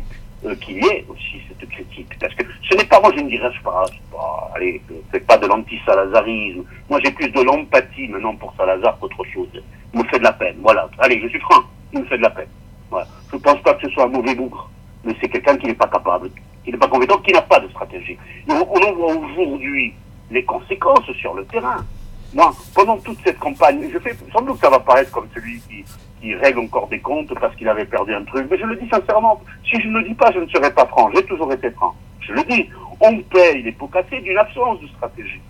euh, 0.46 0.56
qu'il 0.56 0.78
y 0.78 0.88
ait 0.88 1.06
aussi 1.08 1.42
cette 1.48 1.70
critique. 1.70 2.18
Parce 2.20 2.34
que 2.36 2.44
ce 2.70 2.76
n'est 2.76 2.86
pas, 2.86 3.00
moi 3.00 3.12
je 3.16 3.22
ne 3.22 3.30
dirais 3.30 3.52
pas, 3.64 3.86
pas 4.12 4.52
allez, 4.56 4.82
c'est 5.12 5.26
pas 5.26 5.38
de 5.38 5.48
l'anti-salazarisme. 5.48 6.64
Moi 6.90 7.00
j'ai 7.04 7.12
plus 7.12 7.30
de 7.30 7.42
l'empathie 7.42 8.08
maintenant 8.08 8.36
pour 8.36 8.54
Salazar 8.58 8.98
qu'autre 9.00 9.24
chose. 9.34 9.50
Il 9.94 10.00
me 10.00 10.06
fait 10.06 10.20
de 10.20 10.24
la 10.24 10.34
peine, 10.34 10.58
voilà. 10.62 10.90
Allez, 11.00 11.22
je 11.22 11.28
suis 11.28 11.40
franc, 11.40 11.62
il 11.94 12.00
me 12.00 12.06
fait 12.06 12.18
de 12.18 12.24
la 12.24 12.30
peine. 12.30 12.50
Voilà. 12.90 13.08
Je 13.30 13.36
ne 13.36 13.42
pense 13.42 13.62
pas 13.62 13.74
que 13.76 13.88
ce 13.88 13.94
soit 13.94 14.06
un 14.06 14.10
mauvais 14.10 14.36
bougre, 14.36 14.70
mais 15.04 15.16
c'est 15.22 15.30
quelqu'un 15.30 15.58
qui 15.58 15.68
n'est 15.68 15.74
pas 15.74 15.88
capable, 15.88 16.30
qui 16.64 16.72
n'est 16.72 16.78
pas 16.78 16.88
compétent, 16.88 17.18
qui 17.20 17.34
n'a 17.34 17.42
pas 17.42 17.60
de 17.60 17.70
stratégie. 17.70 18.18
on, 18.50 18.54
on 18.54 18.94
voit 18.94 19.16
aujourd'hui 19.16 19.94
les 20.32 20.44
conséquences 20.44 21.12
sur 21.20 21.34
le 21.34 21.46
terrain. 21.46 21.86
Moi, 22.34 22.52
pendant 22.74 22.98
toute 22.98 23.20
cette 23.24 23.38
campagne, 23.40 23.90
je 23.92 24.00
fais, 24.00 24.16
sans 24.32 24.42
doute 24.42 24.56
que 24.56 24.62
ça 24.62 24.70
va 24.70 24.80
paraître 24.80 25.12
comme 25.12 25.28
celui 25.34 25.60
qui, 25.62 25.84
qui 26.22 26.36
règle 26.36 26.60
encore 26.60 26.88
des 26.88 27.00
comptes 27.00 27.34
parce 27.40 27.56
qu'il 27.56 27.68
avait 27.68 27.86
perdu 27.86 28.14
un 28.14 28.24
truc, 28.24 28.48
mais 28.50 28.58
je 28.58 28.66
le 28.66 28.76
dis 28.76 28.88
sincèrement, 28.90 29.42
si 29.70 29.82
je 29.82 29.88
ne 29.88 30.00
le 30.00 30.08
dis 30.08 30.14
pas, 30.14 30.32
je 30.32 30.40
ne 30.40 30.48
serai 30.48 30.72
pas 30.72 30.86
franc, 30.86 31.10
j'ai 31.16 31.24
toujours 31.26 31.52
été 31.52 31.70
franc. 31.72 31.96
Je 32.20 32.34
le 32.34 32.44
dis, 32.44 32.70
on 33.00 33.18
paye 33.18 33.64
les 33.64 33.72
pots 33.72 33.88
cassés 33.88 34.22
d'une 34.22 34.38
absence 34.38 34.80
de 34.80 34.88
stratégie. 34.88 35.42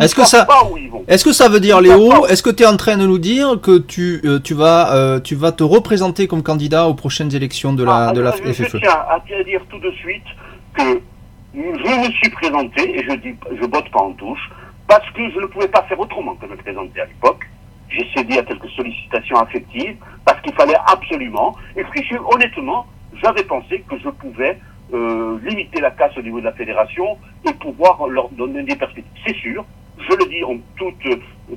Est-ce 0.00 0.14
que 0.14 0.24
ça, 0.24 0.46
est-ce 1.06 1.24
que 1.24 1.32
ça 1.32 1.48
veut 1.48 1.60
dire, 1.60 1.80
Léo, 1.80 2.26
est-ce 2.26 2.42
que 2.42 2.50
tu 2.50 2.62
es 2.62 2.66
en 2.66 2.76
train 2.76 2.96
de 2.98 3.06
nous 3.06 3.18
dire 3.18 3.58
que 3.60 3.78
tu, 3.78 4.20
euh, 4.24 4.38
tu 4.38 4.52
vas, 4.52 4.94
euh, 4.94 5.18
tu 5.20 5.34
vas 5.34 5.52
te 5.52 5.64
représenter 5.64 6.26
comme 6.26 6.42
candidat 6.42 6.88
aux 6.88 6.94
prochaines 6.94 7.34
élections 7.34 7.72
de 7.72 7.84
la, 7.84 8.08
ah, 8.08 8.12
de 8.12 8.20
la 8.20 8.32
je, 8.32 8.52
FFE? 8.52 8.68
Je 8.68 8.76
tiens 8.78 8.90
à 9.08 9.18
dire 9.44 9.62
tout 9.70 9.78
de 9.78 9.90
suite 9.92 10.26
que 10.74 11.00
je 11.54 11.58
me 11.58 12.12
suis 12.12 12.28
présenté 12.30 12.98
et 12.98 13.02
je 13.02 13.14
dis, 13.16 13.34
je 13.60 13.66
botte 13.66 13.90
pas 13.90 14.00
en 14.00 14.12
touche 14.12 14.50
parce 14.86 15.08
que 15.10 15.30
je 15.30 15.40
ne 15.40 15.46
pouvais 15.46 15.68
pas 15.68 15.82
faire 15.84 15.98
autrement 15.98 16.34
que 16.34 16.46
me 16.46 16.56
présenter 16.56 17.00
à 17.00 17.06
l'époque. 17.06 17.44
J'ai 17.90 18.06
cédé 18.14 18.38
à 18.38 18.42
quelques 18.42 18.68
sollicitations 18.70 19.36
affectives 19.36 19.96
parce 20.24 20.40
qu'il 20.42 20.52
fallait 20.54 20.76
absolument. 20.86 21.56
Et 21.76 21.84
puis, 21.84 22.04
honnêtement, 22.32 22.86
j'avais 23.22 23.44
pensé 23.44 23.84
que 23.88 23.98
je 23.98 24.08
pouvais 24.10 24.58
euh, 24.92 25.38
limiter 25.42 25.80
la 25.80 25.90
casse 25.90 26.16
au 26.16 26.22
niveau 26.22 26.40
de 26.40 26.44
la 26.44 26.52
fédération 26.52 27.18
et 27.46 27.52
pouvoir 27.54 28.06
leur 28.08 28.28
donner 28.30 28.62
des 28.62 28.76
perspectives. 28.76 29.12
C'est 29.26 29.36
sûr, 29.36 29.64
je 29.98 30.16
le 30.16 30.30
dis 30.30 30.44
en 30.44 30.56
toute, 30.76 31.02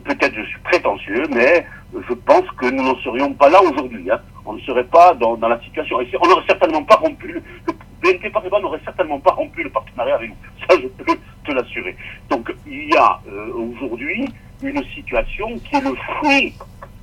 peut-être 0.04 0.36
je 0.36 0.44
suis 0.44 0.60
prétentieux, 0.62 1.24
mais 1.34 1.66
je 1.94 2.14
pense 2.14 2.50
que 2.58 2.70
nous 2.70 2.84
n'en 2.84 2.96
serions 2.98 3.34
pas 3.34 3.50
là 3.50 3.62
aujourd'hui. 3.62 4.10
Hein. 4.10 4.20
On 4.46 4.54
ne 4.54 4.62
serait 4.62 4.86
pas 4.86 5.14
dans, 5.14 5.36
dans 5.36 5.48
la 5.48 5.60
situation. 5.62 6.02
Et 6.02 6.10
on 6.22 6.28
n'aurait 6.28 6.46
certainement 6.48 6.84
pas 6.84 6.96
rompu, 6.96 7.28
le, 7.28 7.44
le 7.68 7.74
BNP 8.02 8.30
Paribas 8.32 8.60
n'aurait 8.60 8.82
certainement 8.84 9.20
pas 9.20 9.32
rompu 9.32 9.64
le 9.64 9.70
partenariat 9.70 10.16
avec 10.16 10.30
nous. 10.30 10.36
Ça, 10.68 10.76
je 10.82 10.88
peux 10.88 11.18
te 11.46 11.52
l'assurer. 11.52 11.96
Donc, 12.30 12.54
il 12.66 12.90
y 12.90 12.98
a 12.98 13.20
euh, 13.28 13.54
aujourd'hui 13.54 14.28
une 14.64 14.84
situation 14.96 15.58
qui 15.60 15.76
est 15.76 15.82
le 15.82 15.96
fruit 15.96 16.54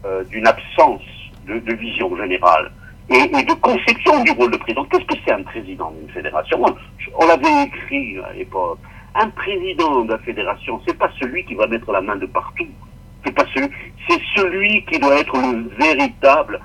euh, 0.05 0.25
d'une 0.25 0.47
absence 0.47 1.03
de, 1.47 1.59
de, 1.59 1.75
vision 1.75 2.17
générale 2.17 2.71
et, 3.11 3.15
et, 3.17 3.43
de 3.45 3.55
conception 3.55 4.23
du 4.23 4.31
rôle 4.33 4.51
de 4.51 4.57
président. 4.57 4.85
Qu'est-ce 4.85 5.05
que 5.05 5.15
c'est 5.25 5.33
un 5.33 5.43
président 5.43 5.91
d'une 5.93 6.11
fédération? 6.11 6.65
On 7.19 7.27
l'avait 7.27 7.65
écrit 7.65 8.19
à 8.19 8.33
l'époque. 8.33 8.79
Un 9.15 9.29
président 9.31 10.05
de 10.05 10.13
la 10.13 10.19
fédération, 10.19 10.81
c'est 10.87 10.97
pas 10.97 11.11
celui 11.21 11.45
qui 11.45 11.55
va 11.55 11.67
mettre 11.67 11.91
la 11.91 12.01
main 12.01 12.17
de 12.17 12.27
partout. 12.27 12.69
C'est 13.25 13.35
pas 13.35 13.45
celui, 13.55 13.69
c'est 14.09 14.21
celui 14.37 14.85
qui 14.85 14.99
doit 15.01 15.19
être 15.19 15.37
le 15.37 15.69
véritable 15.79 16.61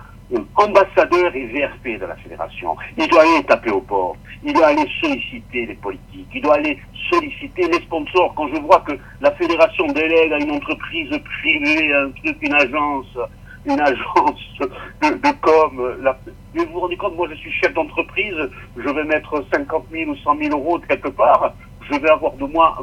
ambassadeur 0.55 1.35
et 1.35 1.45
VRP 1.47 1.99
de 1.99 2.05
la 2.05 2.15
fédération. 2.15 2.75
Il 2.97 3.07
doit 3.07 3.21
aller 3.21 3.43
taper 3.43 3.71
au 3.71 3.81
port. 3.81 4.15
Il 4.43 4.53
doit 4.53 4.67
aller 4.67 4.87
solliciter 5.01 5.65
les 5.65 5.75
politiques. 5.75 6.27
Il 6.33 6.41
doit 6.41 6.55
aller 6.55 6.79
solliciter 7.11 7.67
les 7.67 7.79
sponsors. 7.81 8.33
Quand 8.35 8.47
je 8.53 8.59
vois 8.61 8.79
que 8.81 8.93
la 9.21 9.31
fédération 9.31 9.85
délègue 9.87 10.33
à 10.33 10.39
une 10.39 10.51
entreprise 10.51 11.09
privée, 11.41 11.93
un 11.93 12.11
une 12.41 12.53
agence, 12.53 13.17
une 13.65 13.79
agence 13.79 14.59
de, 15.01 15.39
com. 15.41 16.15
Vous 16.55 16.65
vous 16.71 16.79
rendez 16.79 16.97
compte, 16.97 17.15
moi 17.15 17.27
je 17.29 17.35
suis 17.35 17.51
chef 17.51 17.73
d'entreprise, 17.73 18.35
je 18.77 18.89
vais 18.89 19.03
mettre 19.05 19.43
50 19.53 19.85
000 19.91 20.11
ou 20.11 20.15
100 20.15 20.37
000 20.37 20.57
euros 20.57 20.77
de 20.77 20.85
quelque 20.85 21.09
part, 21.09 21.53
je 21.89 21.97
vais 21.97 22.09
avoir 22.09 22.33
de 22.33 22.45
moi, 22.45 22.77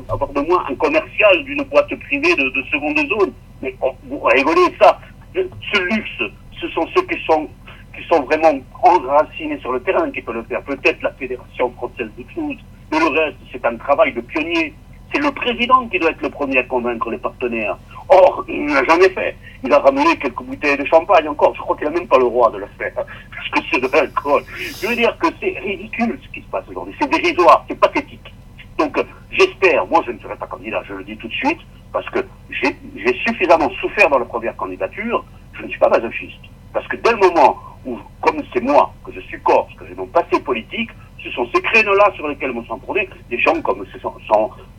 un 0.69 0.75
commercial 0.75 1.45
d'une 1.45 1.63
boîte 1.65 1.95
privée 2.01 2.35
de, 2.35 2.51
de 2.51 2.63
seconde 2.71 2.99
zone. 2.99 3.33
Mais 3.63 3.75
vous 4.05 4.21
rigolez 4.21 4.75
ça. 4.81 4.99
Ce 5.35 5.81
luxe, 5.81 6.35
ce 6.61 6.69
sont 6.69 6.87
ceux 6.95 7.03
qui 7.03 7.19
sont 7.25 7.49
qui 7.97 8.07
sont 8.07 8.23
vraiment 8.23 8.53
enracinés 8.83 9.59
sur 9.61 9.73
le 9.73 9.81
terrain 9.81 10.11
qui 10.11 10.23
peuvent 10.23 10.37
le 10.37 10.45
faire. 10.45 10.63
Peut-être 10.63 11.03
la 11.03 11.13
Fédération 11.13 11.71
française 11.73 12.09
de 12.17 12.23
Toulouse, 12.23 12.57
mais 12.93 12.99
le 13.01 13.09
reste, 13.09 13.37
c'est 13.51 13.65
un 13.65 13.77
travail 13.77 14.13
de 14.13 14.21
pionnier. 14.21 14.75
C'est 15.13 15.21
le 15.21 15.33
président 15.33 15.89
qui 15.89 15.99
doit 15.99 16.11
être 16.11 16.23
le 16.23 16.31
premier 16.31 16.59
à 16.59 16.63
convaincre 16.63 17.11
les 17.11 17.19
partenaires. 17.19 17.77
Or, 18.09 18.45
il 18.49 18.65
ne 18.65 18.75
l'a 18.75 18.85
jamais 18.85 19.09
fait. 19.09 19.37
Il 19.65 19.73
a 19.73 19.81
ramené 19.81 20.17
quelques 20.19 20.41
bouteilles 20.41 20.77
de 20.77 20.85
champagne 20.85 21.27
encore. 21.29 21.53
Je 21.57 21.61
crois 21.61 21.77
qu'il 21.77 21.89
n'a 21.89 21.99
même 21.99 22.07
pas 22.07 22.19
le 22.19 22.25
droit 22.25 22.51
de 22.53 22.59
le 22.59 22.69
faire. 22.79 22.95
Parce 22.95 23.49
que 23.51 23.59
c'est 23.73 23.81
de 23.81 23.89
l'alcool. 23.93 24.45
Je 24.57 24.87
veux 24.87 24.95
dire 24.95 25.17
que 25.19 25.27
c'est 25.41 25.59
ridicule 25.59 26.17
ce 26.23 26.33
qui 26.33 26.43
se 26.43 26.49
passe 26.49 26.65
aujourd'hui. 26.69 26.95
C'est 27.01 27.11
dérisoire, 27.11 27.65
c'est 27.69 27.79
pathétique. 27.79 28.33
Donc, 28.79 28.97
j'espère, 29.33 29.85
moi 29.89 30.01
je 30.07 30.13
ne 30.13 30.19
serai 30.21 30.37
pas 30.37 30.47
candidat, 30.47 30.83
je 30.89 30.95
le 30.95 31.05
dis 31.05 31.17
tout 31.17 31.29
de 31.29 31.35
suite, 31.35 31.59
parce 31.93 32.09
que 32.11 32.21
j'ai 32.51 33.15
suffisamment 33.27 33.69
souffert 33.81 34.09
dans 34.09 34.19
la 34.19 34.25
première 34.25 34.57
candidature, 34.57 35.25
je 35.61 35.67
ne 35.67 35.71
suis 35.71 35.79
pas 35.79 35.89
masochiste. 35.89 36.41
Parce 36.73 36.87
que 36.89 36.97
dès 36.97 37.11
le 37.13 37.19
moment 37.19 37.59
où, 37.85 37.99
comme 38.21 38.43
c'est 38.53 38.63
moi, 38.63 38.93
que 39.05 39.13
je 39.13 39.21
suis 39.21 39.41
corse, 39.41 39.73
que 39.75 39.87
j'ai 39.87 39.95
mon 39.95 40.07
passé 40.07 40.41
politique, 40.41 40.91
ce 41.23 41.31
sont 41.33 41.47
ces 41.55 41.61
créneaux-là 41.61 42.11
sur 42.15 42.27
lesquels 42.29 42.53
me 42.53 42.63
sont 42.65 42.79
prônés 42.79 43.09
des 43.29 43.39
gens 43.39 43.61
comme, 43.63 43.85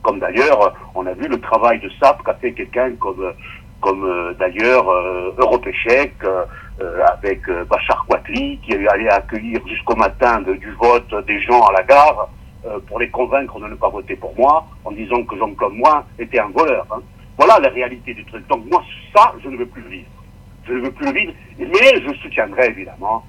comme 0.02 0.20
d'ailleurs, 0.20 0.74
on 0.96 1.06
a 1.06 1.14
vu 1.14 1.28
le 1.28 1.40
travail 1.40 1.80
de 1.80 1.90
SAP 2.02 2.24
qu'a 2.24 2.34
fait 2.36 2.54
quelqu'un 2.54 2.96
comme, 2.96 3.34
comme 3.80 4.06
euh, 4.06 4.34
d'ailleurs 4.40 4.90
euh, 4.90 5.36
Européchec, 5.38 6.14
euh, 6.24 6.46
avec 7.14 7.42
Bachar 7.70 8.06
Quatli, 8.08 8.60
qui 8.60 8.74
allé 8.74 9.08
accueillir 9.08 9.60
jusqu'au 9.68 9.96
matin 9.96 10.42
du 10.42 10.72
vote 10.82 11.14
des 11.28 11.40
gens 11.42 11.62
à 11.66 11.74
la 11.74 11.84
gare 11.84 12.30
pour 12.88 13.00
les 13.00 13.10
convaincre 13.10 13.60
de 13.60 13.68
ne 13.68 13.76
pas 13.76 13.90
voter 13.90 14.16
pour 14.16 14.36
moi, 14.36 14.66
en 14.86 14.92
disant 14.92 15.24
que 15.24 15.38
Jean-Claude 15.38 15.74
Moi 15.74 16.06
était 16.18 16.40
un 16.40 16.50
voleur. 16.50 16.86
Hein. 16.92 17.02
Voilà 17.38 17.60
la 17.60 17.70
réalité 17.70 18.14
du 18.14 18.24
truc. 18.26 18.48
Donc 18.48 18.66
moi, 18.66 18.84
ça, 19.16 19.34
je 19.44 19.50
ne 19.50 19.58
veux 19.58 19.66
plus 19.66 19.82
vivre. 19.84 20.10
Je 20.68 20.74
ne 20.74 20.82
veux 20.82 20.92
plus 20.92 21.06
le 21.06 21.14
vivre, 21.14 21.34
mais 21.58 22.02
je 22.02 22.14
soutiendrai 22.22 22.68
évidemment 22.68 23.24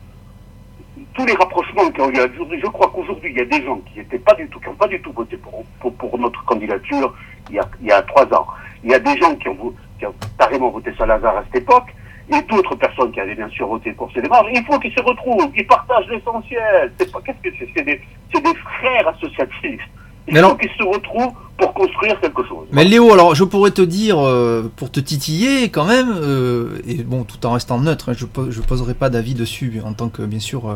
tous 1.15 1.27
les 1.27 1.35
rapprochements 1.35 1.91
qui 1.91 2.01
ont 2.01 2.11
eu 2.11 2.21
aujourd'hui, 2.21 2.61
je 2.61 2.67
crois 2.67 2.91
qu'aujourd'hui, 2.95 3.31
il 3.33 3.39
y 3.39 3.43
a 3.43 3.45
des 3.45 3.65
gens 3.65 3.79
qui 3.79 3.99
n'étaient 3.99 4.19
pas 4.19 4.35
du 4.35 4.49
tout, 4.49 4.61
qui 4.61 4.69
n'ont 4.69 4.75
pas 4.75 4.89
du 4.89 5.01
tout 5.01 5.13
voté 5.13 5.37
pour, 5.37 5.65
pour, 5.95 6.19
notre 6.19 6.45
candidature 6.45 7.15
il 7.51 7.57
y, 7.57 7.59
a, 7.59 7.69
il 7.81 7.89
y 7.89 7.93
a 7.93 8.03
trois 8.03 8.25
ans. 8.35 8.47
Il 8.85 8.91
y 8.91 8.95
a 8.95 8.99
des 8.99 9.17
gens 9.19 9.35
qui 9.37 9.49
ont, 9.49 9.75
qui 9.99 10.07
ont 10.07 10.15
carrément 10.39 10.71
voté 10.71 10.93
Salazar 10.97 11.37
à 11.37 11.45
cette 11.45 11.63
époque, 11.63 11.89
et 12.31 12.41
d'autres 12.43 12.77
personnes 12.77 13.13
qui 13.13 13.21
avaient 13.21 13.35
bien 13.35 13.49
sûr 13.51 13.67
voté 13.67 13.93
pour 13.93 14.11
ces 14.13 14.23
démarches. 14.23 14.47
Il 14.55 14.65
faut 14.65 14.79
qu'ils 14.79 14.95
se 14.95 15.03
retrouvent, 15.03 15.53
qu'ils 15.53 15.67
partagent 15.67 16.09
l'essentiel. 16.09 16.93
C'est 16.99 17.11
pas, 17.13 17.21
qu'est-ce 17.21 17.51
que 17.51 17.57
c'est? 17.59 17.69
C'est 17.77 17.85
des, 17.85 18.01
c'est 18.33 18.43
des 18.43 18.55
frères 18.55 19.09
associatifs. 19.09 19.83
Il 20.29 20.39
faut 20.39 20.55
qu'ils 20.55 20.71
se 20.79 20.85
retrouvent 20.85 21.33
pour 21.59 21.75
construire 21.75 22.19
quelque 22.21 22.43
chose. 22.47 22.67
Mais 22.73 22.85
Léo, 22.85 23.13
alors 23.13 23.35
je 23.35 23.45
pourrais 23.45 23.71
te 23.71 23.83
dire, 23.83 24.19
euh, 24.19 24.71
pour 24.77 24.91
te 24.91 25.01
titiller 25.01 25.69
quand 25.69 25.85
même, 25.85 26.13
euh, 26.13 26.79
et 26.87 27.03
bon, 27.03 27.25
tout 27.25 27.45
en 27.47 27.53
restant 27.53 27.79
neutre, 27.79 28.11
hein, 28.11 28.15
je 28.17 28.25
ne 28.25 28.65
poserai 28.65 28.95
pas 28.95 29.11
d'avis 29.11 29.35
dessus 29.35 29.81
en 29.85 29.93
tant 29.93 30.09
que, 30.09 30.23
bien 30.23 30.39
sûr, 30.39 30.69
euh, 30.69 30.75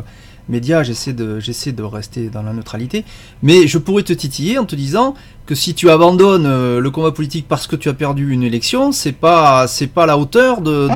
média, 0.49 0.83
j'essaie 0.83 1.13
de, 1.13 1.39
j'essaie 1.39 1.71
de 1.71 1.83
rester 1.83 2.29
dans 2.29 2.41
la 2.41 2.53
neutralité, 2.53 3.03
mais 3.41 3.67
je 3.67 3.77
pourrais 3.77 4.03
te 4.03 4.13
titiller 4.13 4.57
en 4.59 4.65
te 4.65 4.75
disant 4.75 5.15
que 5.45 5.55
si 5.55 5.73
tu 5.73 5.89
abandonnes 5.89 6.77
le 6.77 6.89
combat 6.91 7.11
politique 7.11 7.47
parce 7.47 7.67
que 7.67 7.75
tu 7.75 7.89
as 7.89 7.93
perdu 7.93 8.31
une 8.31 8.43
élection, 8.43 8.91
c'est 8.91 9.13
pas, 9.13 9.67
c'est 9.67 9.87
pas 9.87 10.05
la 10.05 10.17
hauteur 10.17 10.61
de, 10.61 10.89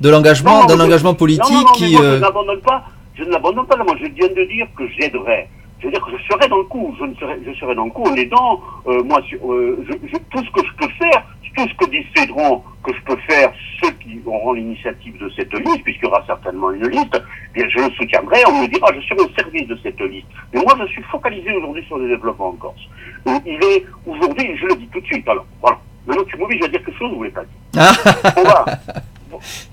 de, 0.00 0.08
l'engagement, 0.08 0.66
d'un 0.66 0.80
engagement 0.80 1.14
politique 1.14 1.66
qui. 1.74 1.94
je 1.94 2.18
n'abandonne 2.18 2.60
pas, 2.60 2.84
je 3.14 3.24
ne 3.24 3.30
l'abandonne 3.30 3.66
pas, 3.66 3.76
moi 3.76 3.96
je 4.00 4.06
viens 4.06 4.28
de 4.28 4.44
dire 4.44 4.66
que 4.76 4.84
j'aiderais 4.98 5.48
je 5.82 5.88
veux 5.88 5.92
dire 5.92 6.04
que 6.04 6.12
je 6.16 6.32
serai 6.32 6.48
dans 6.48 6.58
le 6.58 6.64
coup, 6.64 6.94
je, 6.98 7.04
ne 7.04 7.14
serai, 7.16 7.38
je 7.44 7.52
serai 7.58 7.74
dans 7.74 7.86
le 7.86 7.90
coup 7.90 8.04
en 8.04 8.14
aidant, 8.14 8.60
euh, 8.86 9.02
moi, 9.02 9.20
euh, 9.32 9.84
je, 9.88 10.16
tout 10.30 10.44
ce 10.44 10.50
que 10.52 10.64
je 10.64 10.72
peux 10.76 10.92
faire, 10.94 11.26
tout 11.56 11.68
ce 11.68 11.74
que 11.74 11.90
décideront 11.90 12.62
que 12.84 12.92
je 12.94 13.02
peux 13.02 13.16
faire 13.28 13.52
ceux 13.82 13.90
qui 13.92 14.20
auront 14.24 14.52
l'initiative 14.52 15.18
de 15.18 15.28
cette 15.30 15.52
liste, 15.52 15.82
puisqu'il 15.82 16.04
y 16.04 16.08
aura 16.08 16.24
certainement 16.26 16.70
une 16.70 16.86
liste, 16.86 17.20
eh 17.54 17.58
bien 17.58 17.68
je 17.68 17.82
le 17.82 17.90
soutiendrai, 17.90 18.38
on 18.48 18.62
me 18.62 18.68
dira, 18.68 18.88
je 18.94 19.00
serai 19.06 19.20
au 19.20 19.34
service 19.34 19.66
de 19.66 19.78
cette 19.82 20.00
liste. 20.00 20.26
Mais 20.54 20.60
moi, 20.60 20.74
je 20.80 20.86
suis 20.86 21.02
focalisé 21.02 21.50
aujourd'hui 21.52 21.84
sur 21.86 21.98
le 21.98 22.08
développement 22.08 22.48
en 22.48 22.52
Corse. 22.52 22.80
Il 23.26 23.62
est, 23.62 23.84
aujourd'hui, 24.06 24.56
je 24.56 24.66
le 24.66 24.76
dis 24.76 24.86
tout 24.86 25.00
de 25.00 25.06
suite, 25.06 25.28
alors, 25.28 25.46
voilà. 25.60 25.78
Maintenant, 26.06 26.24
tu 26.24 26.36
m'obliges 26.36 26.62
à 26.62 26.68
dire 26.68 26.82
quelque 26.84 26.98
chose, 26.98 27.10
vous 27.10 27.18
voulez 27.18 27.30
pas 27.30 27.42
dire? 27.42 28.32
on 28.36 28.42
va. 28.42 28.64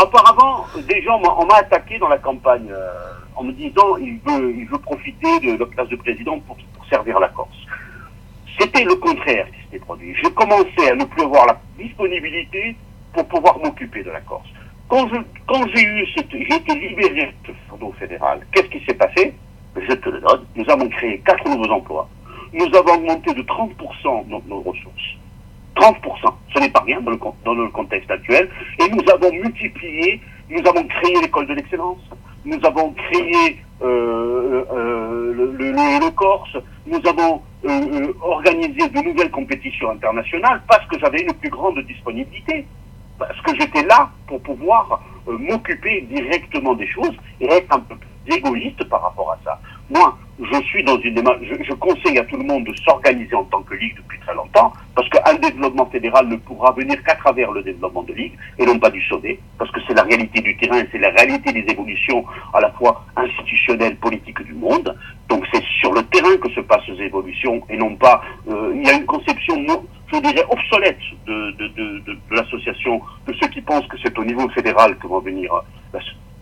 Auparavant, 0.00 0.66
des 0.86 1.02
gens, 1.02 1.20
on 1.20 1.46
m'a 1.46 1.56
attaqué 1.56 1.98
dans 1.98 2.08
la 2.08 2.18
campagne, 2.18 2.68
euh, 2.70 2.92
en 3.34 3.42
me 3.42 3.52
disant 3.52 3.96
il 3.96 4.18
veut, 4.24 4.54
il 4.56 4.66
veut 4.66 4.78
profiter 4.78 5.40
de 5.40 5.58
la 5.58 5.66
place 5.66 5.88
de 5.88 5.96
président 5.96 6.38
pour, 6.40 6.56
servir 6.88 7.18
la 7.18 7.28
Corse. 7.28 7.56
C'était 8.60 8.84
le 8.84 8.94
contraire 8.96 9.46
qui 9.46 9.62
s'était 9.64 9.78
produit. 9.78 10.14
Je 10.22 10.28
commençais 10.28 10.90
à 10.90 10.94
ne 10.94 11.04
plus 11.04 11.22
avoir 11.22 11.46
la 11.46 11.60
disponibilité 11.78 12.76
pour 13.12 13.26
pouvoir 13.26 13.58
m'occuper 13.58 14.04
de 14.04 14.10
la 14.10 14.20
Corse. 14.20 14.46
Quand 14.88 15.08
je, 15.08 15.16
quand 15.48 15.66
j'ai 15.74 15.82
eu 15.82 16.06
cette, 16.14 16.30
j'ai 16.30 16.54
été 16.54 16.74
libéré 16.74 17.34
de 17.42 17.52
ce 17.52 17.52
fardeau 17.68 17.92
fédéral, 17.98 18.46
qu'est-ce 18.52 18.68
qui 18.68 18.84
s'est 18.84 18.94
passé? 18.94 19.34
Je 19.76 19.94
te 19.94 20.08
le 20.08 20.20
donne. 20.20 20.44
Nous 20.54 20.70
avons 20.70 20.88
créé 20.88 21.20
quatre 21.24 21.48
nouveaux 21.48 21.72
emplois. 21.72 22.08
Nous 22.52 22.66
avons 22.76 22.94
augmenté 22.94 23.32
de 23.34 23.42
30% 23.42 24.28
nos, 24.28 24.42
nos 24.46 24.60
ressources. 24.60 25.16
30%. 25.84 26.34
Ce 26.54 26.60
n'est 26.60 26.70
pas 26.70 26.80
rien 26.80 27.00
dans 27.00 27.54
le, 27.54 27.68
contexte 27.68 28.10
actuel. 28.10 28.48
Et 28.80 28.88
nous 28.88 29.02
avons 29.12 29.30
multiplié, 29.32 30.20
nous 30.48 30.66
avons 30.66 30.84
créé 30.84 31.20
l'école 31.20 31.46
de 31.46 31.54
l'excellence, 31.54 32.00
nous 32.44 32.58
avons 32.64 32.92
créé 32.92 33.58
euh, 33.82 34.64
euh, 34.72 35.52
le, 35.58 36.10
Corse, 36.12 36.56
nous 36.86 37.00
avons 37.06 37.42
euh, 37.64 38.12
organisé 38.22 38.88
de 38.88 39.00
nouvelles 39.00 39.30
compétitions 39.30 39.90
internationales 39.90 40.62
parce 40.68 40.86
que 40.86 40.98
j'avais 41.00 41.20
une 41.22 41.32
plus 41.34 41.50
grande 41.50 41.78
disponibilité, 41.80 42.66
parce 43.18 43.38
que 43.42 43.54
j'étais 43.58 43.82
là 43.82 44.10
pour 44.26 44.40
pouvoir 44.42 45.02
m'occuper 45.26 46.02
directement 46.02 46.74
des 46.74 46.86
choses 46.86 47.16
et 47.40 47.46
être 47.46 47.74
un 47.74 47.80
peu 47.80 47.96
plus 47.96 48.36
égoïste 48.36 48.84
par 48.88 49.02
rapport 49.02 49.32
à 49.32 49.38
ça. 49.44 49.60
Moi, 49.90 50.16
je 50.40 50.62
suis 50.62 50.82
dans 50.82 50.98
une 50.98 51.14
démarche, 51.14 51.38
je, 51.42 51.74
conseille 51.74 52.18
à 52.18 52.24
tout 52.24 52.36
le 52.36 52.44
monde 52.44 52.64
de 52.64 52.74
s'organiser 52.84 53.34
en 53.34 53.44
tant 53.44 53.62
que 53.62 53.74
Ligue 53.74 53.94
depuis 53.96 54.18
très 54.18 54.34
longtemps, 54.34 54.72
parce 54.94 55.08
qu'un 55.10 55.34
développement 55.34 55.86
fédéral 55.86 56.26
ne 56.26 56.36
pourra 56.36 56.72
venir 56.72 57.02
qu'à 57.04 57.14
travers 57.16 57.52
le 57.52 57.62
développement 57.62 58.02
de 58.02 58.14
Ligue, 58.14 58.32
et 58.58 58.64
non 58.64 58.78
pas 58.78 58.90
du 58.90 59.02
sommet, 59.02 59.38
parce 59.58 59.70
que 59.70 59.80
c'est 59.86 59.94
la 59.94 60.02
réalité 60.02 60.40
du 60.40 60.56
terrain, 60.56 60.82
c'est 60.90 60.98
la 60.98 61.10
réalité 61.10 61.52
des 61.52 61.70
évolutions 61.70 62.24
à 62.54 62.60
la 62.60 62.70
fois 62.72 63.04
institutionnelles, 63.16 63.96
politiques 63.96 64.42
du 64.42 64.54
monde. 64.54 64.96
Donc 65.28 65.44
c'est 65.52 65.62
sur 65.80 65.92
le 65.92 66.02
terrain 66.04 66.36
que 66.38 66.50
se 66.50 66.60
passent 66.60 66.86
ces 66.86 67.02
évolutions, 67.02 67.62
et 67.68 67.76
non 67.76 67.94
pas, 67.96 68.22
euh, 68.48 68.72
il 68.74 68.86
y 68.86 68.90
a 68.90 68.94
une 68.94 69.06
conception, 69.06 69.54
je 70.12 70.18
dirais, 70.18 70.44
obsolète 70.48 70.98
de, 71.26 71.50
de, 71.58 71.68
de, 71.76 72.18
l'association, 72.30 73.02
de 73.26 73.34
ceux 73.34 73.48
qui 73.48 73.60
pensent 73.60 73.86
que 73.88 73.98
c'est 74.02 74.18
au 74.18 74.24
niveau 74.24 74.48
fédéral 74.48 74.96
que 74.96 75.06
va 75.06 75.20
venir 75.20 75.52
la, 75.92 76.00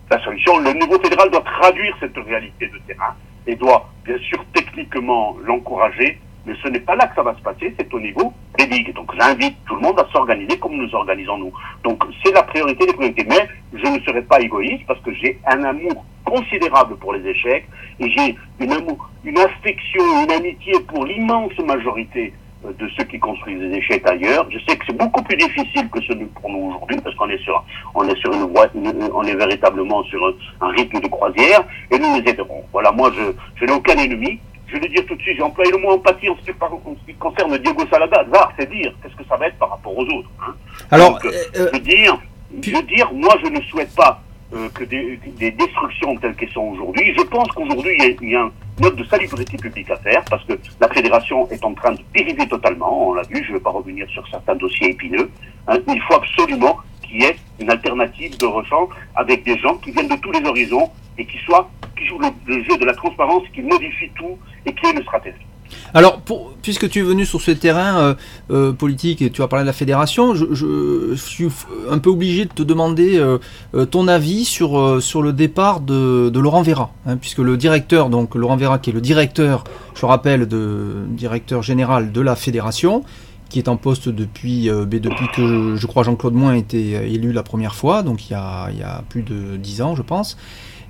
la 0.09 0.23
solution. 0.23 0.59
Le 0.59 0.71
niveau 0.71 0.97
fédéral 0.99 1.29
doit 1.29 1.43
traduire 1.59 1.95
cette 1.99 2.17
réalité 2.17 2.67
de 2.67 2.77
terrain 2.87 3.13
et 3.47 3.55
doit 3.55 3.89
bien 4.05 4.17
sûr 4.17 4.43
techniquement 4.53 5.35
l'encourager, 5.43 6.19
mais 6.45 6.53
ce 6.61 6.67
n'est 6.67 6.79
pas 6.79 6.95
là 6.95 7.07
que 7.07 7.15
ça 7.15 7.23
va 7.23 7.35
se 7.35 7.41
passer, 7.41 7.73
c'est 7.77 7.93
au 7.93 7.99
niveau 7.99 8.33
des 8.57 8.65
ligues. 8.65 8.93
Donc 8.93 9.11
j'invite 9.17 9.55
tout 9.65 9.75
le 9.75 9.81
monde 9.81 9.99
à 9.99 10.07
s'organiser 10.11 10.57
comme 10.59 10.75
nous 10.75 10.93
organisons 10.93 11.37
nous. 11.37 11.53
Donc 11.83 12.03
c'est 12.23 12.33
la 12.33 12.43
priorité 12.43 12.85
des 12.85 12.93
priorités. 12.93 13.25
Mais 13.29 13.47
je 13.73 13.87
ne 13.87 13.99
serai 14.01 14.21
pas 14.23 14.41
égoïste 14.41 14.85
parce 14.87 14.99
que 15.01 15.13
j'ai 15.13 15.39
un 15.47 15.63
amour 15.63 16.05
considérable 16.25 16.97
pour 16.97 17.13
les 17.13 17.25
échecs 17.29 17.67
et 17.99 18.09
j'ai 18.09 18.35
une 18.59 18.73
amour, 18.73 19.09
une 19.23 19.37
affection, 19.37 20.23
une 20.23 20.31
amitié 20.31 20.73
pour 20.87 21.05
l'immense 21.05 21.57
majorité 21.59 22.33
de 22.63 22.89
ceux 22.97 23.03
qui 23.03 23.19
construisent 23.19 23.59
des 23.59 23.77
échecs 23.77 24.07
ailleurs. 24.07 24.47
Je 24.49 24.59
sais 24.59 24.77
que 24.77 24.85
c'est 24.85 24.97
beaucoup 24.97 25.21
plus 25.23 25.37
difficile 25.37 25.89
que 25.89 26.01
ce 26.01 26.13
pour 26.13 26.49
nous 26.49 26.69
aujourd'hui 26.69 26.97
parce 27.03 27.15
qu'on 27.15 27.29
est 27.29 27.41
sur, 27.43 27.63
on 27.95 28.07
est 28.07 28.17
sur 28.17 28.33
une 28.33 28.51
voie, 28.51 28.67
on 29.13 29.23
est 29.23 29.35
véritablement 29.35 30.03
sur 30.03 30.33
un, 30.61 30.69
rythme 30.69 30.99
de 30.99 31.07
croisière 31.07 31.63
et 31.91 31.99
nous 31.99 32.15
les 32.15 32.31
aiderons. 32.31 32.63
Voilà, 32.71 32.91
moi 32.91 33.11
je, 33.15 33.33
je 33.55 33.65
n'ai 33.65 33.73
aucun 33.73 33.97
ennemi. 33.97 34.39
Je 34.67 34.73
vais 34.73 34.87
le 34.87 34.93
dire 34.93 35.05
tout 35.05 35.15
de 35.15 35.21
suite, 35.21 35.37
j'ai 35.37 35.43
employé 35.43 35.71
le 35.71 35.77
mot 35.77 35.91
empathie 35.91 36.29
en 36.29 36.37
ce, 36.37 36.51
qui, 36.51 37.13
concerne 37.15 37.57
Diego 37.59 37.83
Salada. 37.91 38.23
Va, 38.23 38.49
c'est 38.57 38.69
dire 38.71 38.91
qu'est-ce 39.01 39.15
que 39.15 39.27
ça 39.29 39.35
va 39.35 39.47
être 39.47 39.57
par 39.57 39.69
rapport 39.69 39.95
aux 39.95 40.05
autres. 40.05 40.29
Hein. 40.41 40.53
Alors, 40.89 41.19
euh, 41.25 41.29
euh, 41.29 41.69
je 41.71 41.77
veux 41.77 41.83
dire, 41.83 42.17
je 42.59 42.71
veux 42.71 42.81
dire, 42.83 43.11
moi 43.13 43.35
je 43.43 43.49
ne 43.49 43.61
souhaite 43.61 43.93
pas 43.93 44.22
euh, 44.53 44.69
que 44.69 44.83
des, 44.83 45.19
des, 45.37 45.51
destructions 45.51 46.15
telles 46.17 46.35
qu'elles 46.35 46.51
sont 46.51 46.61
aujourd'hui. 46.61 47.13
Je 47.17 47.23
pense 47.23 47.47
qu'aujourd'hui, 47.49 47.97
il 48.21 48.29
y 48.29 48.35
a, 48.35 48.39
une 48.41 48.51
note 48.79 48.95
de 48.95 49.03
salubrité 49.05 49.57
publique 49.57 49.89
à 49.89 49.97
faire 49.97 50.23
parce 50.29 50.43
que 50.45 50.53
la 50.79 50.89
fédération 50.89 51.49
est 51.49 51.63
en 51.63 51.73
train 51.73 51.91
de 51.93 51.99
dériver 52.13 52.47
totalement. 52.47 53.09
On 53.09 53.13
l'a 53.13 53.23
vu, 53.23 53.43
je 53.43 53.51
ne 53.51 53.57
vais 53.57 53.63
pas 53.63 53.71
revenir 53.71 54.07
sur 54.09 54.27
certains 54.27 54.55
dossiers 54.55 54.91
épineux. 54.91 55.29
Hein. 55.67 55.77
Il 55.87 56.01
faut 56.01 56.15
absolument 56.15 56.77
qu'il 57.01 57.21
y 57.21 57.25
ait 57.25 57.35
une 57.59 57.69
alternative 57.69 58.37
de 58.37 58.45
rechange 58.45 58.89
avec 59.15 59.43
des 59.43 59.57
gens 59.59 59.75
qui 59.77 59.91
viennent 59.91 60.07
de 60.07 60.15
tous 60.15 60.31
les 60.31 60.43
horizons 60.47 60.89
et 61.17 61.25
qui 61.25 61.37
soient 61.39 61.69
qui 61.97 62.05
jouent 62.05 62.19
le, 62.19 62.63
jeu 62.63 62.77
de 62.77 62.85
la 62.85 62.93
transparence, 62.93 63.43
qui 63.53 63.61
modifient 63.61 64.11
tout 64.15 64.37
et 64.65 64.73
qui 64.73 64.85
aient 64.85 64.93
une 64.93 65.03
stratégie. 65.03 65.45
Alors, 65.93 66.21
puisque 66.61 66.89
tu 66.89 66.99
es 66.99 67.01
venu 67.03 67.25
sur 67.25 67.39
ce 67.39 67.51
terrain 67.51 67.99
euh, 67.99 68.13
euh, 68.51 68.71
politique 68.73 69.21
et 69.21 69.29
tu 69.29 69.43
as 69.43 69.47
parlé 69.47 69.63
de 69.63 69.67
la 69.67 69.73
fédération, 69.73 70.33
je, 70.33 71.13
suis 71.15 71.47
un 71.89 71.99
peu 71.99 72.09
obligé 72.09 72.45
de 72.45 72.53
te 72.53 72.63
demander 72.63 73.17
euh, 73.17 73.85
ton 73.85 74.07
avis 74.07 74.45
sur, 74.45 74.73
le 74.79 75.31
départ 75.31 75.81
de, 75.81 76.31
Laurent 76.33 76.63
Vera, 76.63 76.91
hein, 77.05 77.17
puisque 77.17 77.39
le 77.39 77.57
directeur, 77.57 78.09
donc 78.09 78.35
Laurent 78.35 78.57
Vera, 78.57 78.79
qui 78.79 78.89
est 78.89 78.93
le 78.93 79.01
directeur, 79.01 79.63
je 79.93 80.05
rappelle, 80.05 80.47
de 80.47 81.05
directeur 81.09 81.61
général 81.61 82.11
de 82.11 82.21
la 82.21 82.35
fédération, 82.35 83.03
qui 83.49 83.59
est 83.59 83.67
en 83.67 83.77
poste 83.77 84.09
depuis, 84.09 84.63
depuis 84.65 85.27
que 85.35 85.75
je, 85.75 85.87
crois 85.87 86.03
Jean-Claude 86.03 86.33
Moins 86.33 86.53
a 86.53 86.57
été 86.57 86.93
élu 87.13 87.31
la 87.33 87.43
première 87.43 87.75
fois, 87.75 88.01
donc 88.01 88.27
il 88.27 88.31
y 88.31 88.35
a, 88.35 88.69
il 88.71 88.79
y 88.79 88.83
a 88.83 89.03
plus 89.09 89.21
de 89.21 89.57
dix 89.57 89.81
ans, 89.83 89.95
je 89.95 90.01
pense. 90.01 90.37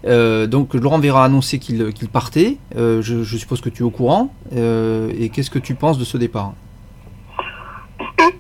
Euh, 0.06 0.48
donc 0.48 0.74
Laurent 0.74 1.00
Vera 1.00 1.24
a 1.24 1.26
annoncé 1.26 1.60
qu'il 1.60 2.10
partait. 2.12 2.58
Euh, 2.76 3.02
je, 3.02 3.24
suppose 3.24 3.62
que 3.62 3.70
tu 3.70 3.84
es 3.84 3.86
au 3.86 3.90
courant. 3.90 4.34
Euh, 4.56 5.12
et 5.18 5.30
qu'est-ce 5.30 5.52
que 5.52 5.60
tu 5.60 5.76
penses 5.76 5.98
de 5.98 6.04
ce 6.04 6.18
départ? 6.18 6.54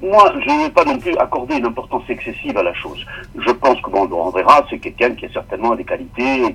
Moi, 0.01 0.33
je 0.33 0.51
ne 0.51 0.63
vais 0.65 0.69
pas 0.69 0.83
non 0.83 0.99
plus 0.99 1.15
accorder 1.17 1.55
une 1.55 1.65
importance 1.65 2.03
excessive 2.09 2.57
à 2.57 2.63
la 2.63 2.73
chose. 2.73 3.05
Je 3.35 3.51
pense 3.51 3.79
que 3.81 3.89
bon, 3.89 4.05
Laurent 4.05 4.31
Vera, 4.31 4.65
c'est 4.69 4.77
quelqu'un 4.77 5.11
qui 5.11 5.25
a 5.25 5.29
certainement 5.31 5.75
des 5.75 5.85
qualités 5.85 6.45
et 6.45 6.53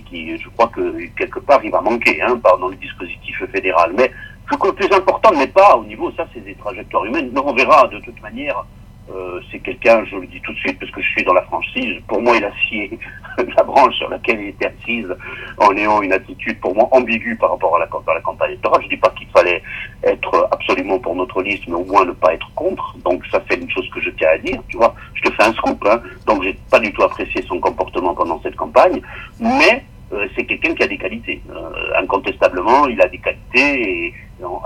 qui, 0.00 0.36
je 0.36 0.48
crois 0.50 0.66
que 0.68 1.06
quelque 1.16 1.38
part, 1.38 1.60
il 1.64 1.70
va 1.70 1.80
manquer 1.80 2.20
hein, 2.20 2.38
dans 2.60 2.68
le 2.68 2.74
dispositif 2.74 3.44
fédéral. 3.52 3.92
Mais 3.96 4.10
que 4.56 4.66
le 4.66 4.72
plus 4.72 4.92
important 4.92 5.32
n'est 5.32 5.46
pas 5.46 5.76
au 5.76 5.84
niveau, 5.84 6.10
ça, 6.16 6.26
c'est 6.34 6.44
des 6.44 6.54
trajectoires 6.54 7.04
humaines. 7.04 7.30
Laurent 7.34 7.54
Vera, 7.54 7.86
de 7.88 8.00
toute 8.00 8.20
manière, 8.20 8.64
euh, 9.10 9.40
c'est 9.50 9.60
quelqu'un, 9.60 10.04
je 10.04 10.16
le 10.16 10.26
dis 10.26 10.40
tout 10.40 10.52
de 10.52 10.58
suite 10.58 10.78
parce 10.78 10.90
que 10.92 11.00
je 11.00 11.08
suis 11.08 11.24
dans 11.24 11.32
la 11.32 11.42
franchise, 11.42 12.00
pour 12.06 12.20
moi 12.20 12.36
il 12.36 12.44
a 12.44 12.52
scié 12.66 12.98
la 13.56 13.62
branche 13.62 13.94
sur 13.94 14.08
laquelle 14.10 14.40
il 14.40 14.48
était 14.48 14.66
assise 14.66 15.08
en 15.56 15.74
ayant 15.76 16.02
une 16.02 16.12
attitude 16.12 16.60
pour 16.60 16.74
moi 16.74 16.88
ambiguë 16.92 17.36
par 17.36 17.50
rapport 17.50 17.76
à 17.76 17.78
la, 17.78 17.86
campagne 17.86 18.50
électorale. 18.50 18.82
Je 18.82 18.88
dis 18.88 18.96
pas 18.96 19.10
qu'il 19.10 19.28
fallait 19.28 19.62
être 20.04 20.48
absolument 20.52 20.98
pour 20.98 21.14
notre 21.14 21.42
liste, 21.42 21.64
mais 21.68 21.74
au 21.74 21.84
moins 21.84 22.04
ne 22.04 22.12
pas 22.12 22.34
être 22.34 22.50
contre. 22.54 22.96
Donc 23.04 23.24
ça 23.32 23.42
c'est 23.48 23.58
une 23.58 23.70
chose 23.70 23.88
que 23.90 24.00
je 24.00 24.10
tiens 24.10 24.28
à 24.34 24.38
dire, 24.38 24.60
tu 24.68 24.76
vois. 24.76 24.94
Je 25.14 25.22
te 25.22 25.32
fais 25.32 25.44
un 25.44 25.52
scoop, 25.54 25.82
hein. 25.88 26.02
donc 26.26 26.42
j'ai 26.42 26.58
pas 26.70 26.80
du 26.80 26.92
tout 26.92 27.02
apprécié 27.02 27.42
son 27.42 27.60
comportement 27.60 28.14
pendant 28.14 28.40
cette 28.42 28.56
campagne, 28.56 29.00
mais 29.40 29.84
euh, 30.12 30.26
c'est 30.36 30.44
quelqu'un 30.44 30.74
qui 30.74 30.82
a 30.82 30.86
des 30.86 30.98
qualités. 30.98 31.40
Euh, 31.50 32.00
incontestablement, 32.02 32.86
il 32.88 33.00
a 33.00 33.08
des 33.08 33.18
qualités 33.18 34.14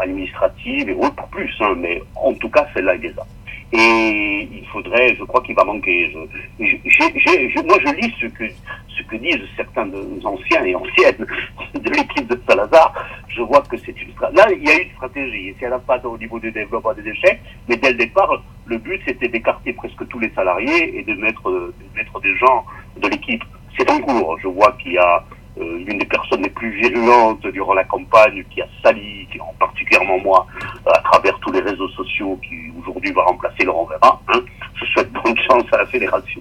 administratives 0.00 0.88
et 0.88 0.94
autres, 0.94 1.26
plus, 1.30 1.50
hein, 1.60 1.74
mais 1.78 2.02
en 2.16 2.34
tout 2.34 2.50
cas 2.50 2.66
celle-là 2.74 2.96
il 2.96 3.02
les 3.02 3.18
a. 3.18 3.24
Et 3.72 4.48
il 4.52 4.66
faudrait, 4.66 5.14
je 5.16 5.24
crois 5.24 5.40
qu'il 5.42 5.54
va 5.54 5.64
manquer. 5.64 6.12
Moi, 6.14 6.26
je 6.58 7.94
lis 7.96 8.14
ce 8.20 8.26
que, 8.26 8.44
ce 8.88 9.02
que 9.04 9.16
disent 9.16 9.48
certains 9.56 9.86
de 9.86 9.96
nos 9.96 10.26
anciens 10.26 10.62
et 10.64 10.74
anciennes 10.74 11.26
de 11.74 11.90
l'équipe 11.90 12.26
de 12.28 12.38
Salazar. 12.46 12.92
Je 13.28 13.40
vois 13.40 13.62
que 13.62 13.78
c'est 13.78 14.00
une 14.02 14.12
Là, 14.34 14.46
il 14.52 14.62
y 14.62 14.70
a 14.70 14.80
une 14.80 14.90
stratégie. 14.90 15.54
Si 15.58 15.64
elle 15.64 15.70
n'a 15.70 15.78
pas 15.78 15.98
au 16.04 16.18
niveau 16.18 16.38
du 16.38 16.52
développement 16.52 16.92
des 16.92 17.08
échecs, 17.08 17.40
mais 17.68 17.76
dès 17.76 17.92
le 17.92 17.98
départ, 17.98 18.42
le 18.66 18.78
but, 18.78 19.00
c'était 19.06 19.28
d'écarter 19.28 19.72
presque 19.72 20.06
tous 20.08 20.18
les 20.18 20.30
salariés 20.30 20.98
et 20.98 21.02
de 21.02 21.14
mettre, 21.14 21.50
de 21.50 21.72
mettre 21.96 22.20
des 22.20 22.36
gens 22.36 22.64
de 23.00 23.08
l'équipe. 23.08 23.42
C'est 23.76 23.90
en 23.90 24.00
cours. 24.00 24.38
Je 24.40 24.48
vois 24.48 24.72
qu'il 24.82 24.92
y 24.92 24.98
a 24.98 25.24
l'une 25.56 25.98
des 25.98 26.06
personnes 26.06 26.42
les 26.42 26.50
plus 26.50 26.70
virulentes 26.80 27.46
durant 27.48 27.74
la 27.74 27.84
campagne 27.84 28.44
qui 28.50 28.62
a 28.62 28.66
sali, 28.82 29.26
qui, 29.30 29.40
en 29.40 29.54
particulièrement 29.58 30.18
moi, 30.18 30.46
à 30.86 30.98
travers 31.00 31.38
tous 31.40 31.52
les 31.52 31.60
réseaux 31.60 31.88
sociaux, 31.88 32.38
qui 32.42 32.56
aujourd'hui 32.80 33.12
va 33.12 33.22
remplacer 33.22 33.64
Laurent 33.64 33.84
Vera. 33.84 34.20
Hein. 34.28 34.40
Je 34.74 34.84
souhaite 34.86 35.12
bonne 35.24 35.36
chance 35.38 35.64
à 35.72 35.78
la 35.78 35.86
fédération 35.86 36.40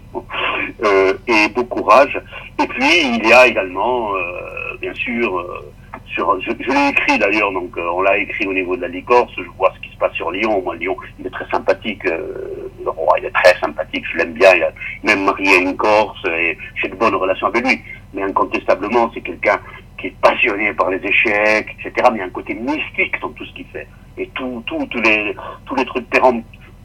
euh, 0.84 1.14
et 1.28 1.50
beau 1.50 1.64
courage. 1.66 2.20
Et 2.62 2.68
puis 2.68 2.86
il 3.16 3.28
y 3.28 3.34
a 3.34 3.48
également, 3.48 4.16
euh, 4.16 4.78
bien 4.80 4.94
sûr, 4.94 5.38
euh, 5.38 5.72
sur, 6.16 6.40
je, 6.42 6.52
je 6.60 6.72
l'ai 6.72 6.90
écrit 6.90 7.18
d'ailleurs, 7.20 7.52
donc 7.52 7.78
euh, 7.78 7.90
on 7.94 8.02
l'a 8.02 8.18
écrit 8.18 8.46
au 8.46 8.54
niveau 8.54 8.76
de 8.76 8.82
la 8.82 8.88
Ligue 8.88 9.06
Corse. 9.06 9.32
Je 9.38 9.50
vois 9.58 9.72
ce 9.76 9.88
qui 9.88 9.94
se 9.94 9.98
passe 9.98 10.14
sur 10.14 10.32
Lyon. 10.32 10.62
Moi, 10.64 10.76
Lyon, 10.76 10.96
il 11.20 11.28
est 11.28 11.32
très 11.32 11.48
sympathique. 11.50 12.04
le 12.04 12.90
roi, 12.90 13.18
il 13.20 13.26
est 13.26 13.32
très 13.32 13.58
sympathique. 13.60 14.04
Je 14.12 14.18
l'aime 14.18 14.34
bien. 14.34 14.54
Il 14.56 14.64
a 14.64 14.72
même 15.04 15.24
marié 15.26 15.60
une 15.60 15.76
Corse 15.76 16.24
et 16.26 16.58
j'ai 16.76 16.90
de 16.90 16.96
bonnes 16.96 17.16
relations 17.16 17.48
avec 17.48 17.66
lui 17.66 17.82
mais 18.14 18.24
incontestablement, 18.24 19.10
c'est 19.14 19.22
quelqu'un 19.22 19.60
qui 19.98 20.08
est 20.08 20.16
passionné 20.22 20.74
par 20.74 20.90
les 20.90 21.00
échecs, 21.06 21.76
etc. 21.80 22.10
Mais 22.12 22.18
il 22.18 22.20
y 22.20 22.22
a 22.22 22.26
un 22.26 22.30
côté 22.30 22.54
mystique 22.54 23.20
dans 23.22 23.30
tout 23.30 23.46
ce 23.46 23.54
qu'il 23.54 23.68
fait. 23.68 23.88
Et 24.18 24.28
tout, 24.34 24.64
tout, 24.66 24.86
tous 24.90 25.02
les, 25.02 25.36
tous 25.66 25.76
les 25.76 25.86
trucs 25.86 26.10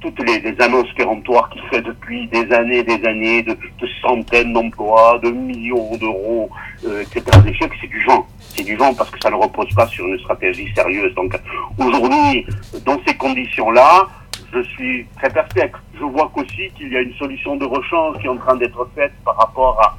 toutes 0.00 0.20
les, 0.28 0.54
annonces 0.60 0.92
péremptoires 0.94 1.48
qu'il 1.50 1.62
fait 1.70 1.80
depuis 1.82 2.26
des 2.28 2.52
années, 2.52 2.82
des 2.82 3.04
années, 3.06 3.42
de, 3.42 3.56
centaines 4.02 4.52
d'emplois, 4.52 5.18
de 5.22 5.30
millions 5.30 5.96
d'euros, 5.96 6.50
euh, 6.86 7.02
etc. 7.02 7.24
Les 7.44 7.50
échecs, 7.50 7.72
c'est 7.80 7.88
du 7.88 8.04
vent. 8.04 8.26
C'est 8.38 8.62
du 8.62 8.76
vent 8.76 8.94
parce 8.94 9.10
que 9.10 9.18
ça 9.20 9.30
ne 9.30 9.36
repose 9.36 9.72
pas 9.74 9.86
sur 9.88 10.06
une 10.06 10.18
stratégie 10.20 10.72
sérieuse. 10.74 11.14
Donc 11.14 11.34
aujourd'hui, 11.78 12.46
dans 12.84 13.00
ces 13.06 13.14
conditions-là, 13.16 14.06
je 14.52 14.62
suis 14.62 15.06
très 15.16 15.30
perplexe. 15.30 15.78
Je 15.98 16.04
vois 16.04 16.30
qu'aussi 16.32 16.70
qu'il 16.76 16.92
y 16.92 16.96
a 16.96 17.00
une 17.00 17.14
solution 17.14 17.56
de 17.56 17.64
rechange 17.64 18.18
qui 18.18 18.26
est 18.26 18.30
en 18.30 18.36
train 18.36 18.56
d'être 18.56 18.88
faite 18.94 19.12
par 19.24 19.36
rapport 19.36 19.80
à 19.82 19.96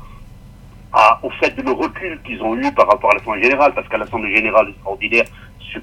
au 1.24 1.30
fait 1.32 1.56
de 1.56 1.62
le 1.62 1.72
recul 1.72 2.20
qu'ils 2.24 2.42
ont 2.42 2.56
eu 2.56 2.72
par 2.72 2.88
rapport 2.88 3.12
à 3.12 3.16
l'Assemblée 3.16 3.44
générale, 3.44 3.74
parce 3.74 3.88
qu'à 3.88 3.98
l'Assemblée 3.98 4.36
générale 4.36 4.70
extraordinaire, 4.70 5.26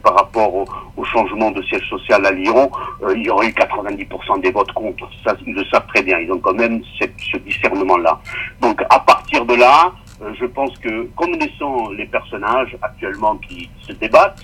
par 0.02 0.14
rapport 0.14 0.54
au, 0.54 1.04
changement 1.04 1.50
de 1.50 1.62
siège 1.62 1.86
social 1.88 2.24
à 2.26 2.30
Lyon, 2.32 2.70
euh, 3.02 3.14
il 3.16 3.24
y 3.24 3.30
aurait 3.30 3.48
eu 3.48 3.52
90% 3.52 4.40
des 4.40 4.50
votes 4.50 4.72
contre. 4.72 5.08
Ça, 5.24 5.36
ils 5.46 5.54
le 5.54 5.64
savent 5.66 5.86
très 5.86 6.02
bien. 6.02 6.18
Ils 6.18 6.32
ont 6.32 6.38
quand 6.38 6.54
même 6.54 6.82
ce 6.96 7.36
discernement-là. 7.36 8.18
Donc, 8.60 8.82
à 8.90 8.98
partir 8.98 9.44
de 9.44 9.54
là, 9.54 9.92
euh, 10.22 10.32
je 10.40 10.46
pense 10.46 10.76
que, 10.78 11.04
connaissant 11.14 11.90
les 11.90 12.06
personnages 12.06 12.76
actuellement 12.82 13.36
qui 13.36 13.70
se 13.86 13.92
débattent, 13.92 14.42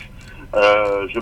euh, 0.54 1.08
je 1.12 1.18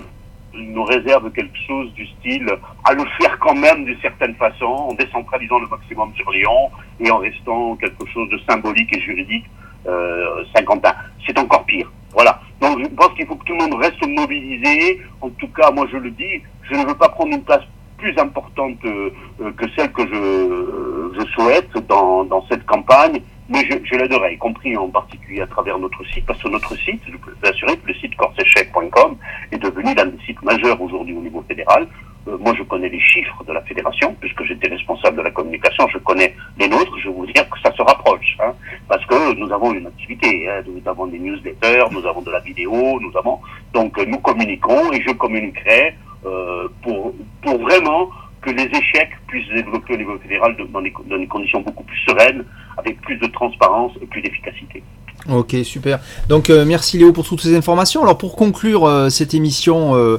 nous 0.53 0.83
réserve 0.83 1.31
quelque 1.31 1.57
chose 1.67 1.91
du 1.93 2.05
style 2.07 2.47
à 2.83 2.93
le 2.93 3.03
faire 3.19 3.37
quand 3.39 3.55
même 3.55 3.85
d'une 3.85 3.99
certaine 4.01 4.35
façon, 4.35 4.65
en 4.65 4.93
décentralisant 4.93 5.59
le 5.59 5.67
maximum 5.67 6.13
sur 6.15 6.29
Lyon 6.31 6.69
et 6.99 7.09
en 7.11 7.17
restant 7.17 7.75
quelque 7.75 8.05
chose 8.13 8.29
de 8.29 8.39
symbolique 8.49 8.95
et 8.95 9.01
juridique 9.01 9.45
euh, 9.87 10.43
Saint-Quentin. 10.55 10.93
C'est 11.25 11.37
encore 11.37 11.65
pire. 11.65 11.91
Voilà. 12.13 12.41
Donc 12.59 12.79
je 12.79 12.87
pense 12.87 13.09
qu'il 13.15 13.25
faut 13.27 13.35
que 13.35 13.45
tout 13.45 13.53
le 13.53 13.59
monde 13.59 13.75
reste 13.75 14.05
mobilisé. 14.07 15.01
En 15.21 15.29
tout 15.29 15.47
cas, 15.49 15.71
moi 15.71 15.85
je 15.91 15.97
le 15.97 16.11
dis, 16.11 16.41
je 16.69 16.75
ne 16.75 16.85
veux 16.85 16.95
pas 16.95 17.09
prendre 17.09 17.33
une 17.33 17.43
place 17.43 17.63
plus 17.97 18.17
importante 18.17 18.77
euh, 18.85 19.11
que 19.57 19.65
celle 19.75 19.91
que 19.91 20.03
je, 20.07 21.19
je 21.19 21.25
souhaite 21.31 21.71
dans, 21.87 22.23
dans 22.23 22.45
cette 22.49 22.65
campagne. 22.65 23.21
Mais 23.49 23.65
je, 23.65 23.77
je 23.83 23.95
l'aiderai, 23.95 24.35
y 24.35 24.37
compris 24.37 24.77
en 24.77 24.89
particulier 24.89 25.41
à 25.41 25.47
travers 25.47 25.77
notre 25.79 26.05
site, 26.05 26.25
parce 26.25 26.41
que 26.41 26.49
notre 26.49 26.75
site, 26.77 27.01
je 27.07 27.17
peux 27.17 27.31
vous 27.31 27.49
assurer 27.49 27.75
que 27.77 27.87
le 27.87 27.93
site 27.95 28.15
corséchec.com 28.15 29.17
est 29.51 29.57
devenu 29.57 29.93
l'un 29.95 30.05
des 30.05 30.23
sites 30.25 30.41
majeurs 30.43 30.79
aujourd'hui 30.79 31.15
au 31.15 31.21
niveau 31.21 31.43
fédéral. 31.47 31.87
Euh, 32.27 32.37
moi, 32.39 32.53
je 32.55 32.63
connais 32.63 32.89
les 32.89 32.99
chiffres 32.99 33.43
de 33.45 33.53
la 33.53 33.61
fédération, 33.61 34.15
puisque 34.19 34.43
j'étais 34.43 34.67
responsable 34.67 35.17
de 35.17 35.21
la 35.23 35.31
communication, 35.31 35.87
je 35.87 35.97
connais 35.99 36.35
les 36.59 36.67
nôtres, 36.67 36.95
je 36.99 37.09
vais 37.09 37.15
vous 37.15 37.25
dire 37.25 37.49
que 37.49 37.59
ça 37.61 37.73
se 37.73 37.81
rapproche, 37.81 38.37
hein, 38.39 38.53
parce 38.87 39.05
que 39.05 39.33
nous 39.33 39.51
avons 39.51 39.73
une 39.73 39.87
activité, 39.87 40.47
hein, 40.47 40.61
nous 40.67 40.87
avons 40.87 41.07
des 41.07 41.17
newsletters, 41.17 41.85
nous 41.91 42.05
avons 42.05 42.21
de 42.21 42.31
la 42.31 42.39
vidéo, 42.39 42.99
nous 43.01 43.17
avons... 43.17 43.39
Donc, 43.73 43.97
euh, 43.97 44.05
nous 44.05 44.19
communiquons 44.19 44.91
et 44.93 45.01
je 45.01 45.11
communiquerai 45.13 45.95
euh, 46.25 46.67
pour, 46.83 47.13
pour 47.41 47.57
vraiment 47.59 48.09
que 48.41 48.51
les 48.51 48.65
échecs 48.65 49.11
puissent 49.27 49.47
se 49.47 49.53
développer 49.53 49.93
au 49.93 49.97
niveau 49.97 50.17
fédéral 50.19 50.55
dans, 50.71 50.81
des, 50.81 50.93
dans 51.05 51.17
des 51.17 51.27
conditions 51.27 51.61
beaucoup 51.61 51.83
plus 51.83 51.97
sereines, 52.07 52.45
avec 52.79 53.01
plus 53.01 53.17
de 53.17 53.27
transparence 53.27 53.91
et 54.01 54.05
plus 54.05 54.21
d'efficacité. 54.21 54.83
Ok, 55.27 55.55
super. 55.63 55.99
Donc 56.27 56.49
euh, 56.49 56.65
merci 56.65 56.97
Léo 56.97 57.11
pour 57.11 57.25
toutes 57.25 57.41
ces 57.41 57.55
informations. 57.55 58.01
Alors 58.01 58.17
pour 58.17 58.35
conclure 58.35 58.85
euh, 58.85 59.09
cette 59.09 59.33
émission 59.33 59.95
euh, 59.95 60.17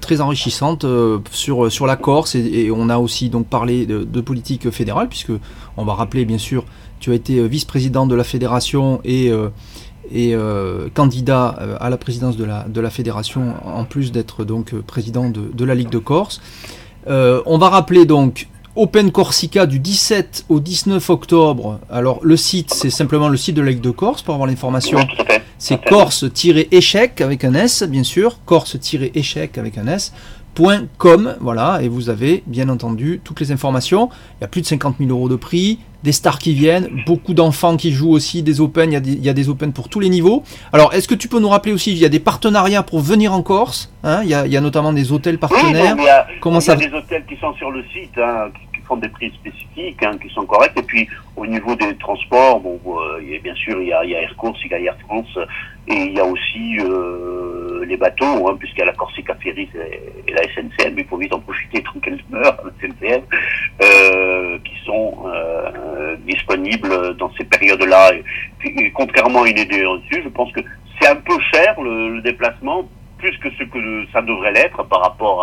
très 0.00 0.20
enrichissante 0.20 0.86
sur, 1.32 1.70
sur 1.72 1.86
la 1.86 1.96
Corse, 1.96 2.36
et, 2.36 2.70
on 2.70 2.88
a 2.88 2.98
aussi 2.98 3.30
donc 3.30 3.48
parlé 3.48 3.84
de, 3.84 4.20
politique 4.20 4.70
fédérale, 4.70 5.08
puisque 5.08 5.32
on 5.76 5.84
va 5.84 5.94
rappeler 5.94 6.24
bien 6.24 6.38
sûr, 6.38 6.64
tu 7.00 7.10
as 7.10 7.14
été 7.14 7.46
vice-président 7.48 8.06
de 8.06 8.14
la 8.14 8.22
fédération 8.22 9.00
et, 9.04 9.32
et 10.14 10.36
candidat 10.94 11.48
à 11.80 11.90
la 11.90 11.96
présidence 11.96 12.36
de 12.36 12.44
la, 12.44 12.62
de 12.68 12.80
la 12.80 12.90
fédération, 12.90 13.54
en 13.64 13.82
plus 13.82 14.12
d'être 14.12 14.44
donc 14.44 14.72
président 14.82 15.28
de, 15.28 15.50
de, 15.52 15.64
la 15.64 15.74
Ligue 15.74 15.90
de 15.90 15.98
Corse. 15.98 16.40
on 17.08 17.58
va 17.58 17.68
rappeler 17.68 18.06
donc 18.06 18.46
Open 18.74 19.12
Corsica 19.12 19.66
du 19.66 19.78
17 19.78 20.46
au 20.48 20.58
19 20.58 21.10
octobre. 21.10 21.78
Alors 21.90 22.20
le 22.22 22.38
site, 22.38 22.72
c'est 22.72 22.88
simplement 22.88 23.28
le 23.28 23.36
site 23.36 23.54
de 23.54 23.60
la 23.60 23.70
Ligue 23.70 23.82
de 23.82 23.90
Corse 23.90 24.22
pour 24.22 24.32
avoir 24.32 24.48
l'information. 24.48 24.98
C'est 25.58 25.84
corse-échec 25.84 27.20
avec 27.20 27.44
un 27.44 27.52
S, 27.52 27.82
bien 27.82 28.02
sûr. 28.02 28.38
Corse-échec 28.46 29.58
avec 29.58 29.76
un 29.76 29.86
S. 29.88 30.12
.com, 30.98 31.34
voilà, 31.40 31.80
et 31.82 31.88
vous 31.88 32.10
avez 32.10 32.42
bien 32.46 32.68
entendu 32.68 33.20
toutes 33.24 33.40
les 33.40 33.52
informations. 33.52 34.10
Il 34.38 34.42
y 34.42 34.44
a 34.44 34.48
plus 34.48 34.60
de 34.60 34.66
50 34.66 34.96
000 34.98 35.10
euros 35.10 35.30
de 35.30 35.36
prix, 35.36 35.78
des 36.02 36.12
stars 36.12 36.38
qui 36.38 36.54
viennent, 36.54 36.88
beaucoup 37.06 37.34
d'enfants 37.34 37.76
qui 37.76 37.92
jouent 37.92 38.10
aussi, 38.10 38.42
des 38.42 38.60
Open, 38.60 38.90
il 38.90 38.94
y, 38.94 38.96
a 38.96 39.00
des, 39.00 39.12
il 39.12 39.24
y, 39.24 39.28
a 39.28 39.32
des 39.32 39.48
Open 39.48 39.72
pour 39.72 39.88
tous 39.88 40.00
les 40.00 40.08
niveaux. 40.08 40.42
Alors, 40.72 40.92
est-ce 40.94 41.08
que 41.08 41.14
tu 41.14 41.28
peux 41.28 41.38
nous 41.38 41.48
rappeler 41.48 41.72
aussi, 41.72 41.92
il 41.92 41.98
y 41.98 42.04
a 42.04 42.08
des 42.08 42.20
partenariats 42.20 42.82
pour 42.82 43.00
venir 43.00 43.32
en 43.32 43.42
Corse, 43.42 43.92
hein 44.02 44.20
il, 44.24 44.30
y 44.30 44.34
a, 44.34 44.46
il, 44.46 44.52
y 44.52 44.56
a, 44.56 44.60
notamment 44.60 44.92
des 44.92 45.12
hôtels 45.12 45.38
partenaires. 45.38 45.94
il 45.98 46.04
y 46.04 46.08
a, 46.08 46.26
Comment 46.40 46.60
ça... 46.60 46.76
des 46.76 46.92
hôtels 46.92 47.24
qui 47.26 47.36
sont 47.36 47.54
sur 47.54 47.70
le 47.70 47.84
site, 47.92 48.18
hein, 48.18 48.50
qui, 48.74 48.80
font 48.82 48.96
des 48.96 49.08
prix 49.08 49.30
spécifiques, 49.30 50.02
hein, 50.02 50.18
qui 50.20 50.28
sont 50.34 50.44
corrects, 50.44 50.76
et 50.76 50.82
puis 50.82 51.08
au 51.36 51.46
niveau 51.46 51.76
des 51.76 51.94
transports, 51.96 52.60
bon, 52.60 52.80
euh, 52.86 53.38
bien 53.42 53.54
sûr, 53.54 53.80
il 53.80 53.88
y 53.88 53.92
a, 53.92 54.04
il 54.04 54.10
y 54.10 54.16
a 54.16 54.22
Air 54.22 54.34
Course, 54.36 54.58
il 54.64 54.70
y 54.72 54.74
a 54.74 54.80
Air 54.80 54.96
France, 55.06 55.38
et 55.88 55.94
il 55.94 56.12
y 56.14 56.20
a 56.20 56.24
aussi... 56.24 56.78
Euh, 56.80 57.42
les 57.84 57.96
bateaux, 57.96 58.48
hein, 58.48 58.56
puisqu'il 58.58 58.80
y 58.80 58.82
a 58.82 58.86
la 58.86 58.92
Corsica 58.92 59.34
Ferries 59.36 59.68
et, 59.74 60.32
la 60.32 60.42
SNCF, 60.42 60.92
mais 60.94 61.02
il 61.02 61.06
faut 61.06 61.16
vite 61.16 61.32
en 61.34 61.40
profiter 61.40 61.82
tant 61.82 61.98
qu'elle 62.00 62.18
meurt, 62.30 62.58
la 62.64 62.70
SNCF, 62.80 63.22
euh, 63.82 64.58
qui 64.64 64.84
sont 64.84 65.24
euh, 65.26 66.16
disponibles 66.26 67.16
dans 67.16 67.30
ces 67.34 67.44
périodes-là. 67.44 68.12
Contrairement 68.94 69.42
à 69.42 69.48
une 69.48 69.58
idée 69.58 69.84
reçue, 69.84 70.22
je 70.24 70.28
pense 70.28 70.52
que 70.52 70.60
c'est 71.00 71.08
un 71.08 71.16
peu 71.16 71.38
cher 71.52 71.80
le, 71.80 72.20
déplacement, 72.22 72.88
plus 73.18 73.36
que 73.38 73.50
ce 73.50 73.64
que 73.64 74.06
ça 74.12 74.22
devrait 74.22 74.52
l'être 74.52 74.82
par 74.84 75.02
rapport 75.02 75.42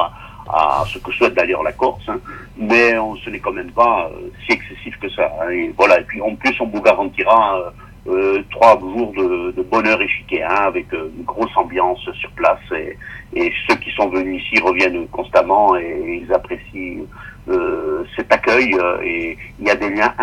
à, 0.49 0.81
à 0.81 0.83
ce 0.85 0.97
que 0.97 1.11
souhaite 1.11 1.35
d'ailleurs 1.35 1.63
la 1.63 1.71
Corse, 1.71 2.07
hein. 2.07 2.19
mais 2.57 2.93
ce 3.23 3.29
n'est 3.29 3.39
quand 3.39 3.53
même 3.53 3.71
pas 3.71 4.09
euh, 4.11 4.29
si 4.45 4.53
excessif 4.53 4.97
que 4.99 5.09
ça. 5.09 5.31
Hein. 5.41 5.49
et 5.49 5.73
voilà. 5.77 5.99
Et 5.99 6.03
puis 6.03 6.21
en 6.21 6.35
plus, 6.35 6.55
on 6.59 6.67
vous 6.67 6.81
garantira 6.81 7.73
euh, 8.07 8.41
trois 8.49 8.79
jours 8.79 9.11
de, 9.11 9.51
de 9.51 9.61
bonheur 9.61 10.01
échiquéen 10.01 10.47
avec 10.47 10.91
euh, 10.93 11.11
une 11.17 11.25
grosse 11.25 11.55
ambiance 11.57 11.99
sur 12.13 12.31
place 12.31 12.59
et, 12.71 12.97
et, 13.33 13.51
ceux 13.67 13.75
qui 13.75 13.91
sont 13.91 14.07
venus 14.07 14.41
ici 14.41 14.61
reviennent 14.61 15.05
constamment 15.09 15.75
et, 15.75 16.23
ils 16.23 16.33
apprécient 16.33 17.05
euh, 17.49 18.05
cet 18.15 18.31
accueil 18.31 18.73
et 19.03 19.37
il 19.59 19.67
y 19.67 19.69
a 19.69 19.75
des 19.75 19.89
liens 19.89 20.13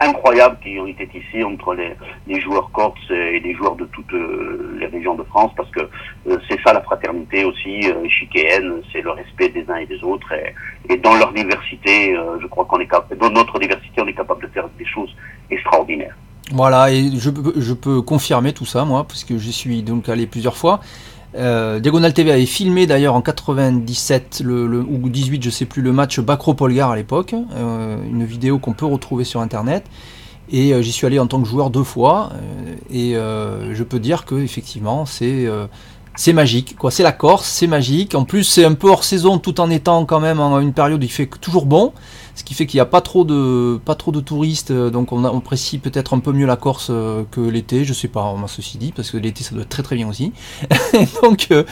incroyables 0.00 0.58
qui 0.62 0.78
ont 0.80 0.86
été 0.88 1.08
ici 1.14 1.44
entre 1.44 1.74
les, 1.74 1.94
les, 2.26 2.40
joueurs 2.40 2.70
corses 2.72 3.10
et 3.10 3.38
les 3.38 3.54
joueurs 3.54 3.76
de 3.76 3.84
toutes 3.84 4.12
les 4.12 4.86
régions 4.86 5.14
de 5.14 5.22
France 5.22 5.52
parce 5.56 5.70
que 5.70 5.88
c'est 6.50 6.60
ça 6.66 6.72
la 6.72 6.82
fraternité 6.82 7.44
aussi 7.44 7.80
échiquéenne, 8.02 8.82
c'est 8.92 9.00
le 9.00 9.12
respect 9.12 9.50
des 9.50 9.64
uns 9.70 9.76
et 9.76 9.86
des 9.86 10.02
autres 10.02 10.32
et, 10.32 10.92
et 10.92 10.96
dans 10.96 11.14
leur 11.14 11.32
diversité, 11.32 12.16
je 12.40 12.46
crois 12.48 12.64
qu'on 12.64 12.80
est 12.80 12.88
capable, 12.88 13.16
dans 13.16 13.30
notre 13.30 13.58
diversité, 13.60 14.02
on 14.02 14.08
est 14.08 14.12
capable 14.12 14.42
de 14.42 14.48
faire 14.48 14.68
des 14.76 14.86
choses 14.86 15.14
extraordinaires. 15.50 16.16
Voilà, 16.52 16.92
et 16.92 17.10
je, 17.18 17.72
peux 17.72 18.02
confirmer 18.02 18.52
tout 18.52 18.66
ça, 18.66 18.84
moi, 18.84 19.04
parce 19.04 19.24
que 19.24 19.36
j'y 19.36 19.52
suis 19.52 19.82
donc 19.82 20.08
allé 20.08 20.26
plusieurs 20.26 20.56
fois. 20.56 20.80
Euh, 21.34 21.80
Diagonal 21.80 22.14
TV 22.14 22.30
avait 22.30 22.46
filmé 22.46 22.86
d'ailleurs 22.86 23.14
en 23.14 23.20
97 23.20 24.42
le, 24.44 24.80
ou 24.80 25.08
18, 25.08 25.42
je 25.42 25.50
sais 25.50 25.66
plus, 25.66 25.82
le 25.82 25.92
match 25.92 26.20
Bacro-Polgar 26.20 26.92
à 26.92 26.96
l'époque, 26.96 27.34
euh, 27.54 27.98
une 28.08 28.24
vidéo 28.24 28.58
qu'on 28.58 28.74
peut 28.74 28.86
retrouver 28.86 29.24
sur 29.24 29.40
internet. 29.40 29.84
Et 30.52 30.72
euh, 30.72 30.82
j'y 30.82 30.92
suis 30.92 31.06
allé 31.06 31.18
en 31.18 31.26
tant 31.26 31.42
que 31.42 31.48
joueur 31.48 31.70
deux 31.70 31.82
fois, 31.82 32.30
et 32.90 33.14
je 33.14 33.82
peux 33.82 33.98
dire 33.98 34.24
que 34.24 34.36
effectivement 34.36 35.04
c'est 35.04 35.48
c'est 36.16 36.32
magique, 36.32 36.76
quoi. 36.76 36.90
C'est 36.90 37.02
la 37.02 37.12
Corse, 37.12 37.46
c'est 37.46 37.66
magique. 37.66 38.14
En 38.14 38.24
plus, 38.24 38.44
c'est 38.44 38.64
un 38.64 38.74
peu 38.74 38.88
hors 38.90 39.04
saison, 39.04 39.38
tout 39.38 39.60
en 39.60 39.70
étant 39.70 40.04
quand 40.04 40.20
même 40.20 40.40
en 40.40 40.58
une 40.60 40.72
période 40.72 41.00
où 41.00 41.04
il 41.04 41.10
fait 41.10 41.26
toujours 41.40 41.66
bon 41.66 41.92
ce 42.36 42.44
qui 42.44 42.52
fait 42.52 42.66
qu'il 42.66 42.76
n'y 42.76 42.82
a 42.82 42.86
pas 42.86 43.00
trop 43.00 43.24
de 43.24 43.80
pas 43.82 43.94
trop 43.94 44.12
de 44.12 44.20
touristes, 44.20 44.70
euh, 44.70 44.90
donc 44.90 45.10
on, 45.10 45.24
on 45.24 45.38
apprécie 45.38 45.78
peut-être 45.78 46.14
un 46.14 46.18
peu 46.18 46.32
mieux 46.32 46.44
la 46.44 46.56
Corse 46.56 46.88
euh, 46.90 47.24
que 47.30 47.40
l'été, 47.40 47.84
je 47.84 47.94
sais 47.94 48.08
pas, 48.08 48.36
ceci 48.46 48.76
dit, 48.76 48.92
parce 48.94 49.10
que 49.10 49.16
l'été 49.16 49.42
ça 49.42 49.54
doit 49.54 49.62
être 49.62 49.70
très 49.70 49.82
très 49.82 49.96
bien 49.96 50.06
aussi. 50.06 50.32
donc 51.22 51.48
euh, 51.50 51.64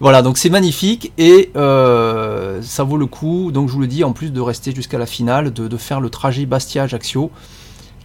voilà, 0.00 0.22
donc 0.22 0.38
c'est 0.38 0.48
magnifique 0.48 1.12
et 1.18 1.50
ça 1.54 2.84
vaut 2.84 2.96
le 2.96 3.06
coup. 3.06 3.52
Donc 3.52 3.68
je 3.68 3.74
vous 3.74 3.80
le 3.80 3.86
dis, 3.86 4.04
en 4.04 4.12
plus 4.12 4.32
de 4.32 4.40
rester 4.40 4.74
jusqu'à 4.74 4.98
la 4.98 5.06
finale, 5.06 5.52
de, 5.52 5.68
de 5.68 5.76
faire 5.76 6.00
le 6.00 6.08
trajet 6.08 6.46
Bastia-Ajaccio 6.46 7.30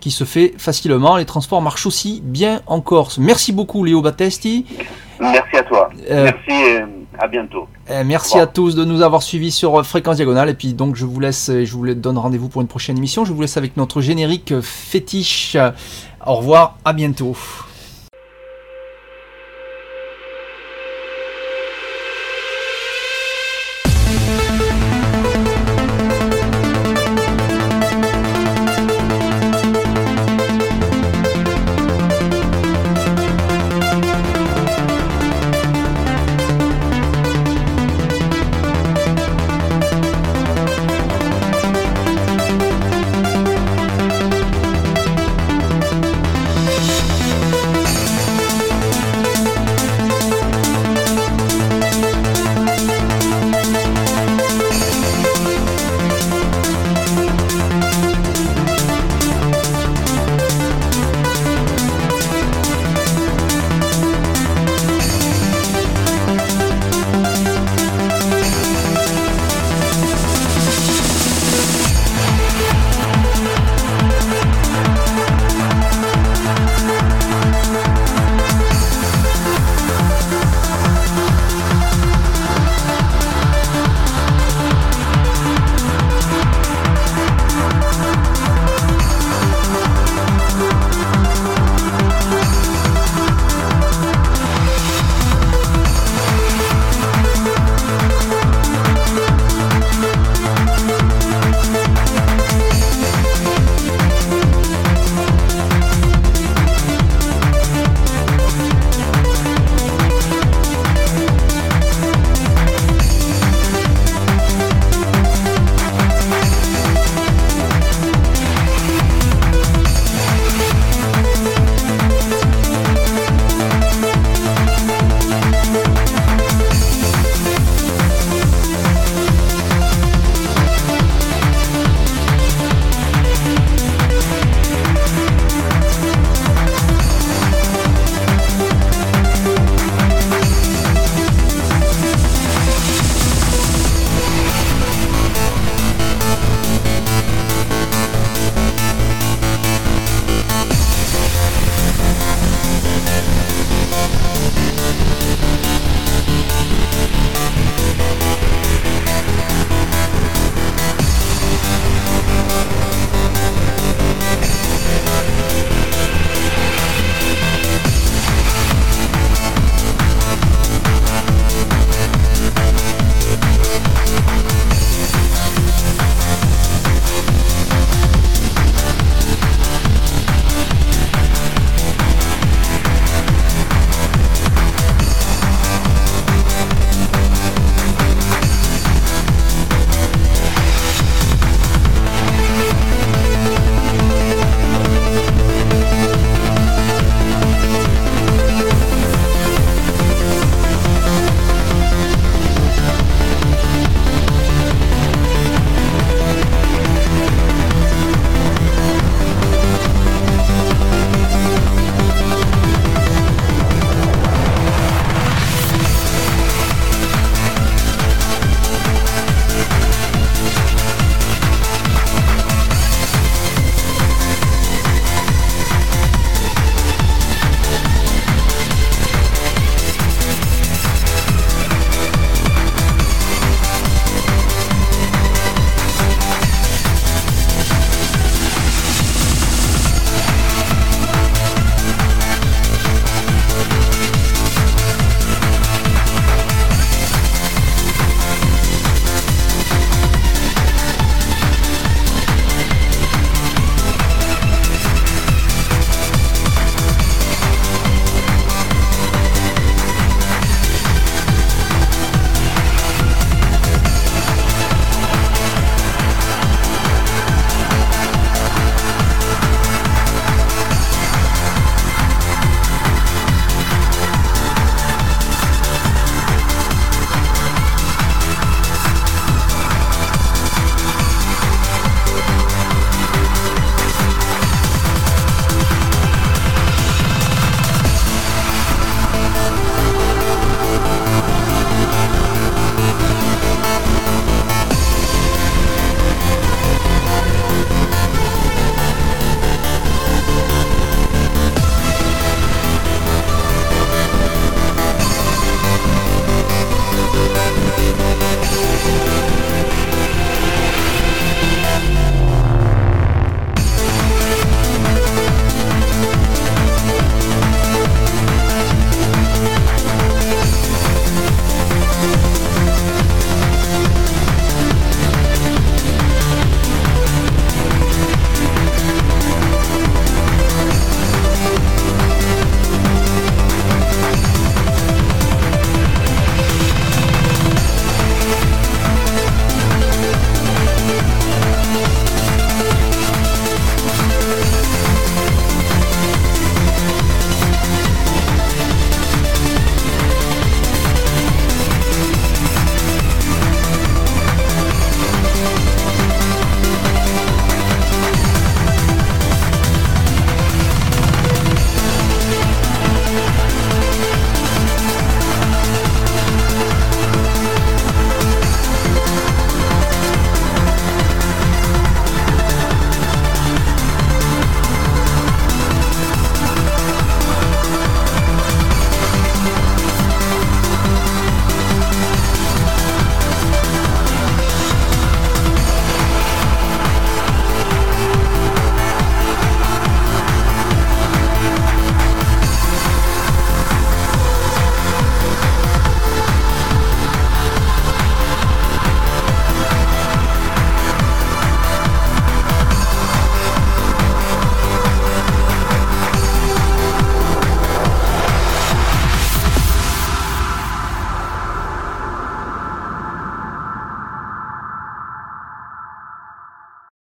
qui 0.02 0.12
se 0.12 0.26
fait 0.26 0.54
facilement. 0.58 1.16
Les 1.16 1.26
transports 1.26 1.62
marchent 1.62 1.86
aussi 1.86 2.22
bien 2.26 2.62
en 2.68 2.82
Corse. 2.82 3.20
Merci 3.20 3.54
beaucoup 3.54 3.86
Léo 3.86 4.02
Battesti. 4.02 4.66
Merci 5.22 5.58
à 5.58 5.64
toi. 5.64 5.90
Merci 6.10 6.54
à 7.20 7.28
bientôt. 7.28 7.68
Eh, 7.90 8.04
merci 8.04 8.40
à 8.40 8.48
tous 8.48 8.76
de 8.76 8.84
nous 8.84 9.02
avoir 9.02 9.22
suivis 9.22 9.52
sur 9.52 9.86
Fréquence 9.86 10.16
Diagonale. 10.18 10.50
Et 10.50 10.54
puis 10.54 10.74
donc 10.74 10.96
je 10.96 11.06
vous 11.06 11.20
laisse, 11.20 11.52
je 11.52 11.72
vous 11.74 11.94
donne 11.94 12.18
rendez-vous 12.18 12.50
pour 12.50 12.62
une 12.62 12.68
prochaine 12.68 12.98
émission. 12.98 13.26
Je 13.26 13.34
vous 13.34 13.42
laisse 13.42 13.58
avec 13.58 13.78
notre 13.78 14.02
générique 14.02 14.60
fétiche. 14.62 15.56
Au 16.26 16.36
revoir, 16.36 16.78
à 16.86 16.94
bientôt. 16.94 17.36